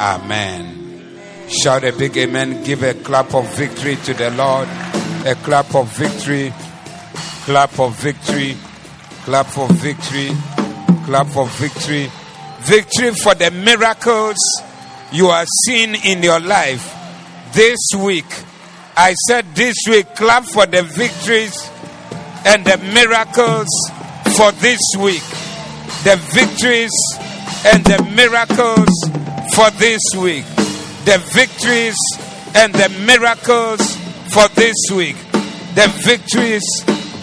Amen. 0.00 1.20
Shout 1.48 1.84
a 1.84 1.92
big 1.92 2.16
amen. 2.16 2.64
Give 2.64 2.82
a 2.82 2.94
clap 2.94 3.32
of 3.32 3.46
victory 3.56 3.94
to 3.94 4.12
the 4.12 4.30
Lord. 4.30 4.66
A 5.24 5.36
clap 5.44 5.72
of 5.76 5.86
victory. 5.96 6.52
Clap 7.44 7.78
of 7.78 7.94
victory. 7.94 8.56
Clap 9.22 9.56
of 9.56 9.70
victory. 9.70 10.32
Clap 11.04 11.36
of 11.36 11.48
victory. 11.58 12.10
Victory 12.62 13.12
for 13.12 13.36
the 13.36 13.52
miracles 13.52 14.38
you 15.12 15.28
are 15.28 15.46
seeing 15.64 15.94
in 15.94 16.24
your 16.24 16.40
life 16.40 16.96
this 17.52 17.78
week. 17.98 18.26
I 18.96 19.14
said 19.28 19.46
this 19.54 19.76
week, 19.88 20.14
clap 20.14 20.44
for 20.44 20.66
the 20.66 20.82
victories 20.82 21.70
and 22.44 22.64
the 22.64 22.78
miracles 22.94 23.68
for 24.36 24.52
this 24.52 24.80
week. 24.98 25.22
The 26.04 26.16
victories 26.32 26.92
and 27.66 27.84
the 27.84 28.02
miracles 28.14 28.88
for 29.54 29.70
this 29.78 30.02
week. 30.16 30.44
The 31.04 31.18
victories 31.32 31.96
and 32.54 32.72
the 32.74 32.88
miracles 33.04 33.80
for 34.32 34.48
this 34.54 34.76
week. 34.94 35.16
The 35.74 35.88
victories 36.04 36.64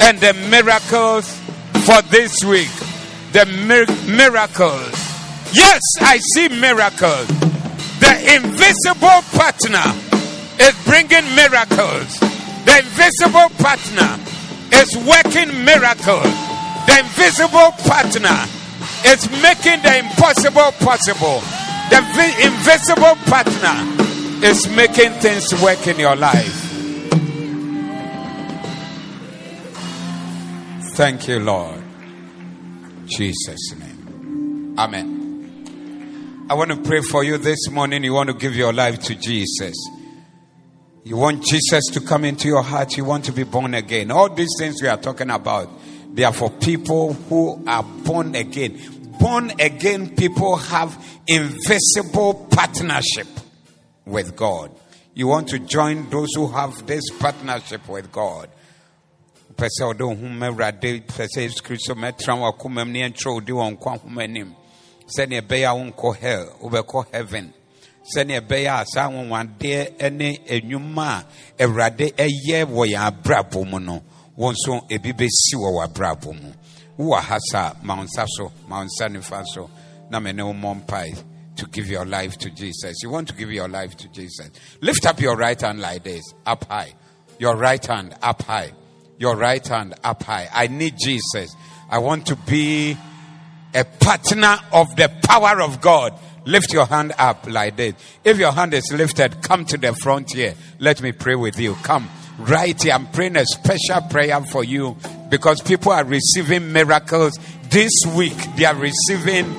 and 0.01 0.19
the 0.19 0.33
miracles 0.49 1.31
for 1.85 2.01
this 2.03 2.43
week. 2.43 2.71
The 3.33 3.45
mir- 3.65 3.87
miracles. 4.07 4.93
Yes, 5.53 5.81
I 6.01 6.17
see 6.17 6.49
miracles. 6.49 7.27
The 7.99 8.35
invisible 8.35 9.21
partner 9.37 10.06
is 10.59 10.73
bringing 10.85 11.25
miracles. 11.35 12.19
The 12.65 12.79
invisible 12.83 13.49
partner 13.61 14.19
is 14.73 14.89
working 15.07 15.49
miracles. 15.63 16.33
The 16.87 16.99
invisible 16.99 17.71
partner 17.87 18.37
is 19.05 19.29
making 19.41 19.81
the 19.83 19.99
impossible 19.99 20.71
possible. 20.83 21.39
The 21.89 22.01
vi- 22.15 22.37
invisible 22.43 23.15
partner 23.31 23.77
is 24.45 24.67
making 24.75 25.11
things 25.21 25.53
work 25.63 25.87
in 25.87 25.99
your 25.99 26.15
life. 26.15 26.63
Thank 30.95 31.27
you, 31.27 31.39
Lord. 31.39 31.83
Jesus' 33.05 33.73
name. 33.77 34.75
Amen. 34.77 36.45
I 36.49 36.53
want 36.55 36.71
to 36.71 36.77
pray 36.77 37.01
for 37.01 37.23
you 37.23 37.37
this 37.37 37.69
morning. 37.69 38.03
You 38.03 38.13
want 38.13 38.29
to 38.29 38.35
give 38.35 38.55
your 38.55 38.73
life 38.73 38.99
to 39.03 39.15
Jesus. 39.15 39.75
You 41.07 41.15
want 41.15 41.45
Jesus 41.45 41.85
to 41.93 42.01
come 42.01 42.25
into 42.25 42.49
your 42.49 42.61
heart. 42.61 42.97
You 42.97 43.05
want 43.05 43.23
to 43.25 43.31
be 43.31 43.43
born 43.43 43.73
again. 43.75 44.11
All 44.11 44.27
these 44.29 44.49
things 44.59 44.81
we 44.81 44.89
are 44.89 44.97
talking 44.97 45.29
about, 45.29 45.69
they 46.13 46.25
are 46.25 46.33
for 46.33 46.49
people 46.49 47.13
who 47.13 47.63
are 47.65 47.81
born 47.81 48.35
again. 48.35 48.77
Born 49.17 49.53
again 49.57 50.17
people 50.17 50.57
have 50.57 51.01
invisible 51.25 52.49
partnership 52.51 53.27
with 54.05 54.35
God. 54.35 54.69
You 55.13 55.27
want 55.27 55.47
to 55.49 55.59
join 55.59 56.09
those 56.09 56.33
who 56.35 56.49
have 56.49 56.85
this 56.85 57.09
partnership 57.17 57.87
with 57.87 58.11
God. 58.11 58.49
hell 66.11 67.05
heaven 67.13 67.53
sɛneɛ 68.15 68.41
ɛbɛyɛ 68.41 68.81
a 68.81 68.85
saa 68.85 69.09
anwanwadeɛ 69.09 70.11
ne 70.11 70.37
nnwuma 70.49 71.25
a 71.59 71.63
awurade 71.63 72.13
ɛyɛ 72.15 72.65
wɔ 72.65 72.87
yɛn 72.93 73.11
abrabɔ 73.11 73.69
mu 73.69 73.79
no 73.79 74.03
wo 74.35 74.51
nso 74.51 74.87
ebi 74.89 75.13
bɛsi 75.13 75.55
wɔ 75.55 75.69
w'abrabɔ 75.77 76.41
mu 76.41 76.53
wowɔ 76.97 77.21
ha 77.21 77.37
sa 77.51 77.73
ma 77.83 77.95
wo 77.95 78.03
nsa 78.03 78.25
so 78.27 78.51
ma 78.67 78.79
wo 78.79 78.85
nsa 78.85 79.09
nifa 79.09 79.43
so 79.53 79.69
na 80.09 80.19
me 80.19 80.31
ne 80.31 80.43
wo 80.43 80.53
mmɔ 80.53 80.85
mpae 80.85 81.23
to 81.57 81.65
give 81.67 81.87
your 81.87 82.05
life 82.05 82.37
to 82.37 82.49
Jesus. 82.51 83.01
You 83.03 83.09
want 83.09 83.27
to 83.29 83.33
give 83.33 83.51
your 83.51 83.67
life 83.67 83.97
to 83.97 84.07
Jesus. 84.09 84.49
Lift 84.81 85.05
up 85.05 85.19
your 85.19 85.35
right 85.35 85.59
hand 85.59 85.79
like 85.79 86.03
this, 86.03 86.23
up 86.45 86.65
high. 86.65 86.93
Your 87.39 87.55
right 87.55 87.83
hand 87.83 88.15
up 88.21 88.43
high. 88.43 88.71
Your 89.17 89.35
right 89.35 89.65
hand 89.67 89.95
up 90.03 90.23
high. 90.23 90.47
I 90.53 90.67
need 90.67 90.95
Jesus. 91.03 91.55
I 91.89 91.97
want 91.99 92.27
to 92.27 92.35
be 92.35 92.95
a 93.73 93.83
partner 93.83 94.57
of 94.71 94.95
the 94.95 95.11
power 95.23 95.61
of 95.61 95.81
God. 95.81 96.17
Lift 96.47 96.71
your 96.71 96.85
hand 96.85 97.13
up 97.17 97.45
like 97.45 97.75
this. 97.75 97.93
If 98.23 98.37
your 98.37 98.53
hand 98.53 98.73
is 98.73 98.89
lifted, 98.93 99.41
come 99.41 99.65
to 99.65 99.77
the 99.77 99.93
front 99.93 100.31
here. 100.33 100.55
Let 100.79 101.01
me 101.01 101.11
pray 101.11 101.35
with 101.35 101.59
you. 101.59 101.75
Come 101.83 102.09
right 102.39 102.81
here. 102.81 102.93
I'm 102.93 103.07
praying 103.07 103.35
a 103.35 103.45
special 103.45 104.01
prayer 104.09 104.39
for 104.45 104.63
you 104.63 104.95
because 105.29 105.61
people 105.61 105.91
are 105.91 106.05
receiving 106.05 106.71
miracles 106.71 107.37
this 107.69 107.91
week. 108.15 108.37
They 108.55 108.63
are 108.63 108.75
receiving 108.75 109.53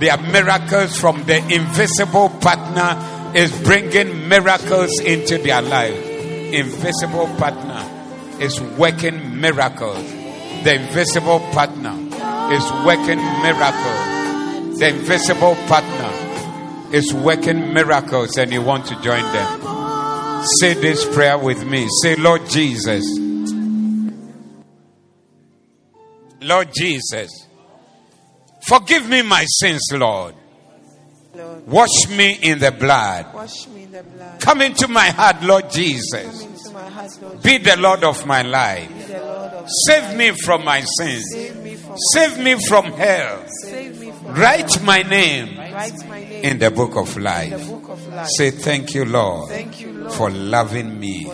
their 0.00 0.18
miracles 0.18 0.98
from 0.98 1.24
the 1.24 1.38
invisible 1.38 2.28
partner 2.28 3.32
is 3.34 3.50
bringing 3.62 4.28
miracles 4.28 5.00
into 5.00 5.38
their 5.38 5.62
life. 5.62 5.96
Invisible 6.52 7.26
partner 7.38 7.84
is 8.38 8.60
working 8.76 9.40
miracles. 9.40 10.02
The 10.64 10.74
invisible 10.74 11.40
partner 11.52 11.94
is 12.52 12.64
working 12.84 13.18
miracles. 13.42 14.78
The 14.78 14.88
invisible 14.90 15.56
partner 15.66 16.17
is 16.92 17.12
working 17.12 17.72
miracles 17.72 18.36
and 18.38 18.52
you 18.52 18.62
want 18.62 18.86
to 18.86 18.94
join 19.02 19.22
them. 19.32 20.44
Say 20.60 20.74
this 20.74 21.04
prayer 21.14 21.36
with 21.38 21.64
me. 21.66 21.86
Say, 22.02 22.16
Lord 22.16 22.48
Jesus. 22.48 23.04
Lord 26.40 26.68
Jesus. 26.74 27.46
Forgive 28.66 29.08
me 29.08 29.22
my 29.22 29.44
sins, 29.44 29.82
Lord. 29.92 30.34
Lord, 31.34 31.66
Wash 31.66 32.08
me 32.10 32.32
in 32.42 32.58
the 32.58 32.72
blood. 32.72 33.32
wash 33.34 33.66
me 33.68 33.84
in 33.84 33.92
the 33.92 34.02
blood. 34.02 34.40
Come 34.40 34.60
into 34.62 34.88
my 34.88 35.06
heart, 35.10 35.42
Lord 35.42 35.64
Come 35.64 35.70
Jesus. 35.72 36.42
into 36.42 36.70
my 36.70 36.88
heart, 36.88 37.10
Lord. 37.22 37.42
Be 37.42 37.58
the 37.58 37.76
Lord 37.76 38.02
of 38.04 38.26
my 38.26 38.42
life. 38.42 38.88
Be 38.88 39.02
the 39.04 39.18
Lord 39.20 39.52
of 39.52 39.66
Save 39.86 40.16
me 40.16 40.30
from 40.44 40.64
my 40.64 40.80
sins. 40.80 41.24
Save 41.32 41.56
me 41.62 41.74
from 41.76 41.96
Save 42.12 42.38
me 42.38 42.56
from 42.66 42.84
hell. 42.92 43.44
Save 43.62 44.00
me 44.00 44.10
from 44.10 44.34
Write 44.34 44.82
my 44.82 45.02
name 45.02 45.58
Write 45.78 46.08
my 46.08 46.24
name 46.24 46.44
in 46.44 46.58
the 46.58 46.72
book 46.72 46.96
of 46.96 47.16
life. 47.16 47.68
book 47.68 47.88
of 47.90 48.08
life. 48.08 48.26
Say 48.36 48.50
thank 48.50 48.94
you, 48.94 49.04
Lord. 49.04 49.48
Thank 49.48 49.80
you, 49.80 49.92
Lord. 49.92 50.12
for 50.12 50.28
loving 50.28 50.98
me 50.98 51.30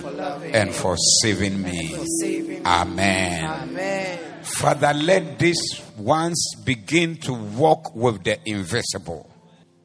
and 0.52 0.70
for 0.70 0.98
saving 1.22 1.62
me. 1.62 1.96
Saving. 2.20 2.66
Amen. 2.66 3.46
Amen. 3.46 4.42
Father, 4.42 4.92
let 4.92 5.38
these 5.38 5.80
ones 5.96 6.56
begin 6.62 7.16
to 7.16 7.32
walk 7.32 7.96
with 7.96 8.22
the 8.24 8.38
invisible 8.44 9.30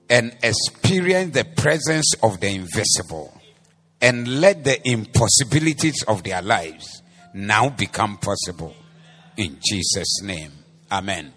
and 0.10 0.36
experience 0.43 1.34
the 1.34 1.45
presence 1.45 2.12
of 2.22 2.41
the 2.41 2.49
invisible. 2.49 3.34
And 4.01 4.41
let 4.41 4.66
the 4.66 4.86
impossibilities 4.86 6.03
of 6.05 6.24
their 6.24 6.41
lives 6.41 7.01
now 7.34 7.70
become 7.70 8.18
possible. 8.18 8.76
In 9.38 9.57
Jesus' 9.66 10.22
name. 10.22 10.51
Amen. 10.91 11.34